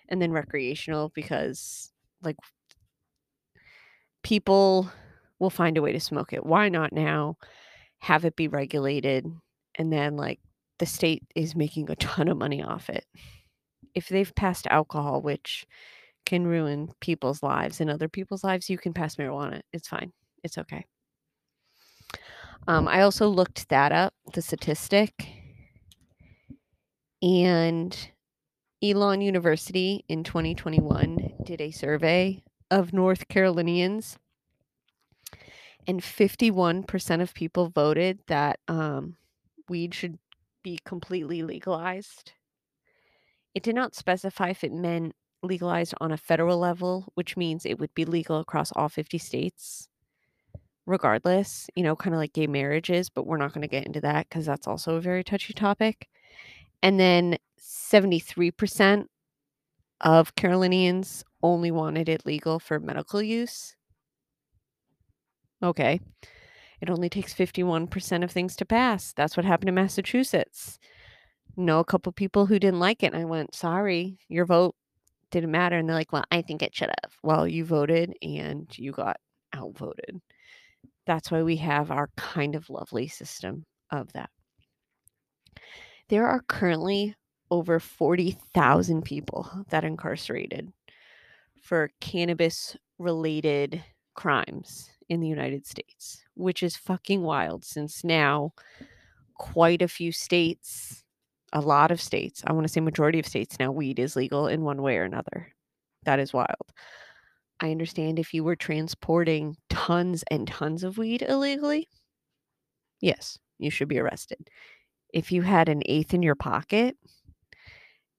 and 0.10 0.22
then 0.22 0.32
recreational 0.32 1.10
because 1.16 1.92
like 2.24 2.38
people 4.24 4.90
will 5.40 5.50
find 5.50 5.78
a 5.78 5.82
way 5.82 5.92
to 5.92 6.00
smoke 6.00 6.34
it. 6.34 6.46
Why 6.46 6.70
not 6.70 6.94
now 6.94 7.38
have 8.00 8.26
it 8.26 8.36
be 8.36 8.48
regulated 8.48 9.26
and 9.76 9.92
then 9.92 10.16
like 10.18 10.40
the 10.80 10.86
state 10.86 11.24
is 11.36 11.56
making 11.56 11.90
a 11.90 11.96
ton 11.96 12.28
of 12.28 12.38
money 12.38 12.64
off 12.64 12.90
it. 12.90 13.06
If 13.96 14.10
they've 14.10 14.36
passed 14.36 14.68
alcohol 14.68 15.22
which 15.22 15.66
can 16.26 16.46
ruin 16.46 16.92
people's 17.00 17.42
lives 17.42 17.80
and 17.82 17.90
other 17.90 18.10
people's 18.10 18.44
lives, 18.44 18.70
you 18.70 18.78
can 18.78 18.94
pass 18.94 19.16
marijuana. 19.16 19.62
It's 19.72 19.88
fine. 19.88 20.12
It's 20.44 20.58
okay. 20.58 20.86
Um, 22.68 22.88
I 22.88 23.02
also 23.02 23.28
looked 23.28 23.70
that 23.70 23.92
up, 23.92 24.14
the 24.34 24.42
statistic, 24.42 25.28
and 27.22 28.10
Elon 28.84 29.22
University 29.22 30.04
in 30.08 30.24
2021 30.24 31.34
did 31.44 31.62
a 31.62 31.72
survey 31.72 32.44
of 32.72 32.92
North 32.92 33.28
Carolinians, 33.28 34.18
and 35.88 36.02
51% 36.02 37.22
of 37.22 37.34
people 37.34 37.70
voted 37.70 38.20
that 38.28 38.60
um, 38.68 39.18
weed 39.70 39.94
should 39.94 40.18
be 40.64 40.80
completely 40.84 41.44
legalized. 41.44 42.32
It 43.56 43.64
did 43.64 43.76
not 43.76 43.96
specify 43.96 44.50
if 44.50 44.64
it 44.64 44.74
meant 44.74 45.14
legalized 45.42 45.94
on 46.00 46.12
a 46.12 46.18
federal 46.18 46.60
level, 46.60 47.06
which 47.16 47.38
means 47.38 47.66
it 47.66 47.80
would 47.80 47.94
be 47.96 48.06
legal 48.06 48.40
across 48.40 48.72
all 48.74 48.90
50 48.90 49.18
states 49.18 49.88
regardless, 50.86 51.68
you 51.76 51.84
know, 51.84 51.96
kind 51.96 52.14
of 52.14 52.20
like 52.20 52.34
gay 52.34 52.48
marriages, 52.48 53.10
but 53.10 53.26
we're 53.26 53.38
not 53.38 53.54
going 53.54 53.62
to 53.62 53.68
get 53.68 53.86
into 53.86 54.02
that 54.02 54.30
because 54.30 54.46
that's 54.46 54.68
also 54.68 54.96
a 54.96 55.02
very 55.02 55.24
touchy 55.24 55.54
topic. 55.54 56.08
And 56.84 57.00
then 57.00 57.38
73% 57.60 59.06
of 60.02 60.36
Carolinians 60.36 61.24
only 61.42 61.72
wanted 61.72 62.10
it 62.10 62.26
legal 62.26 62.60
for 62.60 62.80
medical 62.80 63.22
use. 63.22 63.76
Okay. 65.64 66.00
It 66.82 66.90
only 66.90 67.10
takes 67.10 67.34
51% 67.34 68.24
of 68.24 68.32
things 68.32 68.56
to 68.58 68.66
pass. 68.66 69.14
That's 69.14 69.36
what 69.38 69.46
happened 69.46 69.70
in 69.70 69.76
Massachusetts. 69.76 70.78
Know 71.58 71.80
a 71.80 71.86
couple 71.86 72.12
people 72.12 72.46
who 72.46 72.60
didn't 72.60 72.80
like 72.80 73.04
it. 73.04 73.14
And 73.14 73.22
I 73.22 73.26
went, 73.26 73.56
sorry, 73.56 74.18
your 74.28 74.46
vote 74.46 74.76
didn't 75.32 75.52
matter. 75.52 75.78
And 75.78 75.88
they're 75.88 75.96
like, 75.96 76.12
well, 76.12 76.26
I 76.32 76.42
think 76.42 76.62
it 76.62 76.76
should 76.76 76.90
have. 77.02 77.14
Well, 77.24 77.48
you 77.48 77.66
voted 77.66 78.14
and 78.22 78.68
you 78.78 78.92
got 78.92 79.18
outvoted. 79.56 80.22
That's 81.06 81.32
why 81.32 81.44
we 81.44 81.58
have 81.58 81.92
our 81.92 82.10
kind 82.16 82.56
of 82.56 82.70
lovely 82.70 83.08
system 83.08 83.66
of 83.92 84.12
that. 84.14 84.30
There 86.10 86.28
are 86.28 86.42
currently 86.48 87.16
over 87.52 87.80
40,000 87.80 89.04
people 89.04 89.50
that 89.70 89.84
are 89.84 89.88
incarcerated 89.88 90.72
for 91.62 91.90
cannabis 92.02 92.76
related 93.00 93.84
crimes 94.14 94.90
in 95.10 95.20
the 95.20 95.28
United 95.28 95.66
States, 95.66 96.24
which 96.36 96.64
is 96.64 96.76
fucking 96.76 97.22
wild 97.22 97.64
since 97.64 98.04
now 98.04 98.54
quite 99.36 99.82
a 99.82 99.88
few 99.88 100.12
states, 100.12 101.04
a 101.54 101.62
lot 101.62 101.92
of 101.92 102.02
states, 102.02 102.44
I 102.46 102.54
want 102.54 102.66
to 102.66 102.72
say 102.72 102.82
majority 102.82 103.20
of 103.20 103.26
states 103.26 103.58
now 103.60 103.72
weed 103.72 104.00
is 104.00 104.16
legal 104.16 104.48
in 104.48 104.64
one 104.64 104.82
way 104.82 104.98
or 104.98 105.04
another. 105.04 105.54
That 106.04 106.20
is 106.20 106.34
wild. 106.34 106.72
I 107.60 107.72
understand 107.72 108.20
if 108.20 108.34
you 108.34 108.44
were 108.44 108.56
transporting 108.56 109.56
tons 109.70 110.24
and 110.30 110.48
tons 110.48 110.84
of 110.84 110.98
weed 110.98 111.22
illegally, 111.22 111.88
yes, 113.02 113.40
you 113.58 113.72
should 113.72 113.88
be 113.88 114.00
arrested. 114.00 114.50
If 115.14 115.32
you 115.32 115.42
had 115.42 115.70
an 115.70 115.82
eighth 115.86 116.14
in 116.14 116.22
your 116.22 116.36
pocket 116.36 116.98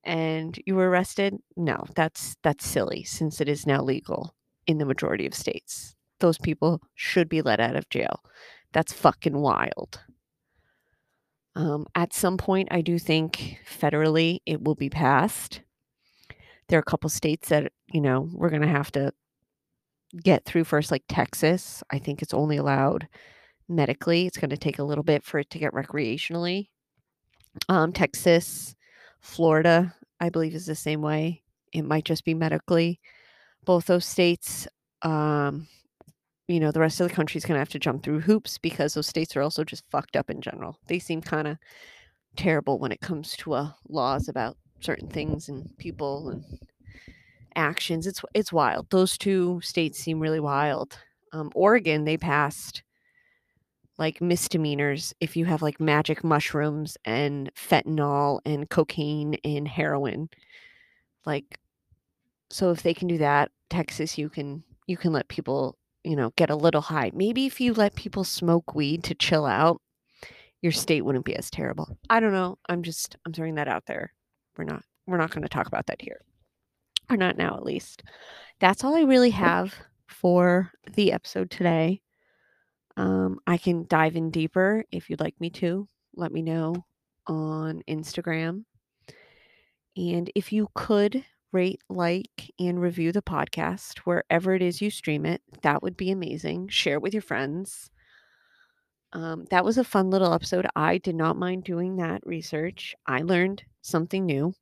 and 0.04 0.58
you 0.64 0.74
were 0.74 0.88
arrested, 0.88 1.36
no, 1.56 1.84
that's 1.94 2.36
that's 2.42 2.66
silly 2.66 3.04
since 3.04 3.40
it 3.40 3.48
is 3.48 3.66
now 3.66 3.82
legal 3.82 4.34
in 4.66 4.78
the 4.78 4.86
majority 4.86 5.26
of 5.26 5.34
states. 5.34 5.94
Those 6.20 6.38
people 6.38 6.80
should 6.94 7.28
be 7.28 7.42
let 7.42 7.60
out 7.60 7.76
of 7.76 7.90
jail. 7.90 8.22
That's 8.72 8.92
fucking 8.92 9.36
wild. 9.36 10.00
Um, 11.56 11.86
at 11.94 12.12
some 12.12 12.36
point, 12.36 12.68
I 12.70 12.82
do 12.82 12.98
think 12.98 13.58
federally 13.66 14.40
it 14.44 14.62
will 14.62 14.74
be 14.74 14.90
passed. 14.90 15.62
There 16.68 16.78
are 16.78 16.80
a 16.80 16.90
couple 16.90 17.08
states 17.08 17.48
that, 17.48 17.72
you 17.90 18.00
know, 18.02 18.28
we're 18.32 18.50
going 18.50 18.60
to 18.62 18.68
have 18.68 18.92
to 18.92 19.12
get 20.22 20.44
through 20.44 20.64
first, 20.64 20.90
like 20.90 21.04
Texas. 21.08 21.82
I 21.90 21.98
think 21.98 22.20
it's 22.20 22.34
only 22.34 22.58
allowed 22.58 23.08
medically. 23.68 24.26
It's 24.26 24.36
going 24.36 24.50
to 24.50 24.58
take 24.58 24.78
a 24.78 24.84
little 24.84 25.02
bit 25.02 25.24
for 25.24 25.38
it 25.38 25.48
to 25.50 25.58
get 25.58 25.72
recreationally. 25.72 26.68
Um, 27.70 27.90
Texas, 27.90 28.76
Florida, 29.20 29.94
I 30.20 30.28
believe, 30.28 30.54
is 30.54 30.66
the 30.66 30.74
same 30.74 31.00
way. 31.00 31.42
It 31.72 31.86
might 31.86 32.04
just 32.04 32.26
be 32.26 32.34
medically. 32.34 33.00
Both 33.64 33.86
those 33.86 34.04
states, 34.04 34.68
um, 35.00 35.68
you 36.48 36.60
know, 36.60 36.70
the 36.70 36.80
rest 36.80 37.00
of 37.00 37.08
the 37.08 37.14
country 37.14 37.38
is 37.38 37.44
going 37.44 37.56
to 37.56 37.60
have 37.60 37.70
to 37.70 37.78
jump 37.78 38.02
through 38.02 38.20
hoops 38.20 38.58
because 38.58 38.94
those 38.94 39.06
states 39.06 39.36
are 39.36 39.42
also 39.42 39.64
just 39.64 39.84
fucked 39.90 40.16
up 40.16 40.30
in 40.30 40.40
general. 40.40 40.78
They 40.86 40.98
seem 40.98 41.20
kind 41.20 41.48
of 41.48 41.58
terrible 42.36 42.78
when 42.78 42.92
it 42.92 43.00
comes 43.00 43.36
to 43.38 43.54
uh, 43.54 43.70
laws 43.88 44.28
about 44.28 44.56
certain 44.80 45.08
things 45.08 45.48
and 45.48 45.76
people 45.78 46.28
and 46.28 46.44
actions. 47.56 48.06
It's 48.06 48.22
it's 48.34 48.52
wild. 48.52 48.90
Those 48.90 49.18
two 49.18 49.60
states 49.62 49.98
seem 49.98 50.20
really 50.20 50.40
wild. 50.40 50.98
Um, 51.32 51.50
Oregon, 51.54 52.04
they 52.04 52.16
passed 52.16 52.82
like 53.98 54.20
misdemeanors 54.20 55.14
if 55.20 55.36
you 55.36 55.46
have 55.46 55.62
like 55.62 55.80
magic 55.80 56.22
mushrooms 56.22 56.96
and 57.04 57.50
fentanyl 57.54 58.40
and 58.44 58.68
cocaine 58.68 59.36
and 59.42 59.66
heroin. 59.66 60.28
Like, 61.24 61.58
so 62.50 62.70
if 62.70 62.82
they 62.82 62.94
can 62.94 63.08
do 63.08 63.18
that, 63.18 63.50
Texas, 63.70 64.16
you 64.16 64.28
can 64.28 64.62
you 64.86 64.96
can 64.96 65.12
let 65.12 65.26
people 65.28 65.76
you 66.06 66.16
know 66.16 66.32
get 66.36 66.50
a 66.50 66.56
little 66.56 66.80
high. 66.80 67.10
Maybe 67.12 67.46
if 67.46 67.60
you 67.60 67.74
let 67.74 67.96
people 67.96 68.24
smoke 68.24 68.74
weed 68.74 69.02
to 69.04 69.14
chill 69.14 69.44
out, 69.44 69.80
your 70.62 70.72
state 70.72 71.04
wouldn't 71.04 71.24
be 71.24 71.36
as 71.36 71.50
terrible. 71.50 71.98
I 72.08 72.20
don't 72.20 72.32
know. 72.32 72.58
I'm 72.68 72.82
just 72.82 73.16
I'm 73.26 73.32
throwing 73.32 73.56
that 73.56 73.68
out 73.68 73.86
there. 73.86 74.12
We're 74.56 74.64
not 74.64 74.82
we're 75.06 75.18
not 75.18 75.30
going 75.30 75.42
to 75.42 75.48
talk 75.48 75.66
about 75.66 75.86
that 75.86 76.00
here. 76.00 76.20
Or 77.10 77.16
not 77.16 77.36
now 77.36 77.56
at 77.56 77.64
least. 77.64 78.02
That's 78.60 78.84
all 78.84 78.96
I 78.96 79.02
really 79.02 79.30
have 79.30 79.74
for 80.08 80.72
the 80.94 81.12
episode 81.12 81.50
today. 81.50 82.00
Um, 82.96 83.38
I 83.46 83.58
can 83.58 83.86
dive 83.88 84.16
in 84.16 84.30
deeper 84.30 84.84
if 84.90 85.10
you'd 85.10 85.20
like 85.20 85.38
me 85.40 85.50
to. 85.50 85.88
Let 86.14 86.32
me 86.32 86.42
know 86.42 86.74
on 87.26 87.82
Instagram. 87.88 88.64
And 89.96 90.30
if 90.34 90.52
you 90.52 90.68
could 90.74 91.24
rate, 91.52 91.80
like, 91.88 92.50
and 92.58 92.80
review 92.80 93.12
the 93.12 93.22
podcast 93.22 93.98
wherever 94.00 94.54
it 94.54 94.62
is 94.62 94.80
you 94.80 94.90
stream 94.90 95.24
it, 95.26 95.42
that 95.62 95.82
would 95.82 95.96
be 95.96 96.10
amazing. 96.10 96.68
Share 96.68 96.94
it 96.94 97.02
with 97.02 97.14
your 97.14 97.22
friends. 97.22 97.90
Um, 99.12 99.46
that 99.50 99.64
was 99.64 99.78
a 99.78 99.84
fun 99.84 100.10
little 100.10 100.32
episode. 100.32 100.66
I 100.76 100.98
did 100.98 101.14
not 101.14 101.38
mind 101.38 101.64
doing 101.64 101.96
that 101.96 102.26
research. 102.26 102.94
I 103.06 103.22
learned 103.22 103.62
something 103.82 104.26
new, 104.26 104.54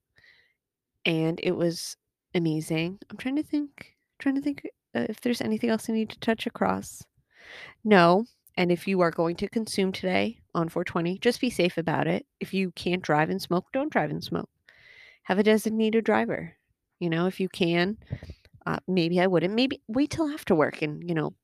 and 1.05 1.41
it 1.43 1.53
was 1.57 1.97
amazing. 2.35 2.99
I'm 3.11 3.17
trying 3.17 3.37
to 3.37 3.43
think, 3.43 3.95
trying 4.19 4.37
to 4.37 4.41
think 4.41 4.67
uh, 4.95 5.07
if 5.09 5.21
there's 5.21 5.41
anything 5.41 5.71
else 5.71 5.89
I 5.89 5.93
need 5.93 6.11
to 6.11 6.21
touch 6.21 6.47
across. 6.47 7.03
No. 7.85 8.27
And 8.57 8.71
if 8.71 8.87
you 8.87 9.01
are 9.01 9.11
going 9.11 9.35
to 9.37 9.49
consume 9.49 9.91
today 9.91 10.39
on 10.55 10.69
420, 10.69 11.19
just 11.19 11.41
be 11.41 11.51
safe 11.51 11.77
about 11.77 12.07
it. 12.07 12.25
If 12.39 12.55
you 12.55 12.71
can't 12.73 13.03
drive 13.03 13.29
and 13.29 13.43
smoke, 13.43 13.67
don't 13.73 13.93
drive 13.93 14.11
and 14.11 14.23
smoke. 14.23 14.49
Have 15.25 15.41
a 15.41 15.43
designated 15.43 16.05
driver. 16.05 16.57
You 17.05 17.11
know, 17.11 17.27
if 17.27 17.41
you 17.41 17.49
can, 17.51 17.99
uh, 18.67 18.79
maybe 18.89 19.21
I 19.21 19.29
wouldn't. 19.29 19.55
Maybe 19.55 19.83
wait 19.89 20.11
till 20.11 20.29
after 20.31 20.55
work 20.55 20.83
and, 20.83 21.09
you 21.09 21.15
know, 21.15 21.35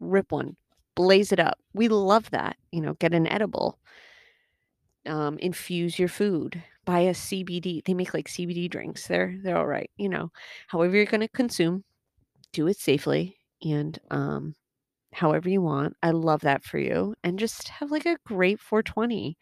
rip 0.00 0.32
one, 0.32 0.56
blaze 0.96 1.32
it 1.32 1.40
up. 1.40 1.58
We 1.74 1.88
love 1.88 2.30
that. 2.32 2.56
You 2.72 2.82
know, 2.82 2.94
get 2.94 3.14
an 3.14 3.28
edible, 3.28 3.78
um, 5.06 5.38
infuse 5.38 5.98
your 5.98 6.08
food, 6.08 6.62
buy 6.84 7.00
a 7.00 7.14
CBD. 7.14 7.82
They 7.84 7.94
make 7.94 8.14
like 8.14 8.28
CBD 8.28 8.68
drinks. 8.68 9.06
They're 9.06 9.36
they're 9.42 9.56
all 9.56 9.66
right. 9.66 9.90
You 9.96 10.08
know, 10.08 10.30
however 10.68 10.96
you're 10.96 11.04
going 11.06 11.20
to 11.20 11.28
consume, 11.28 11.84
do 12.52 12.68
it 12.68 12.78
safely 12.78 13.38
and 13.64 13.98
um, 14.10 14.54
however 15.14 15.50
you 15.50 15.62
want. 15.62 15.96
I 16.02 16.12
love 16.12 16.42
that 16.42 16.64
for 16.64 16.78
you. 16.78 17.14
And 17.24 17.38
just 17.38 17.68
have 17.70 17.90
like 17.92 18.06
a 18.06 18.18
great 18.26 18.60
420. 18.60 19.38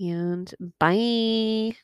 And 0.00 0.54
bye. 0.80 1.76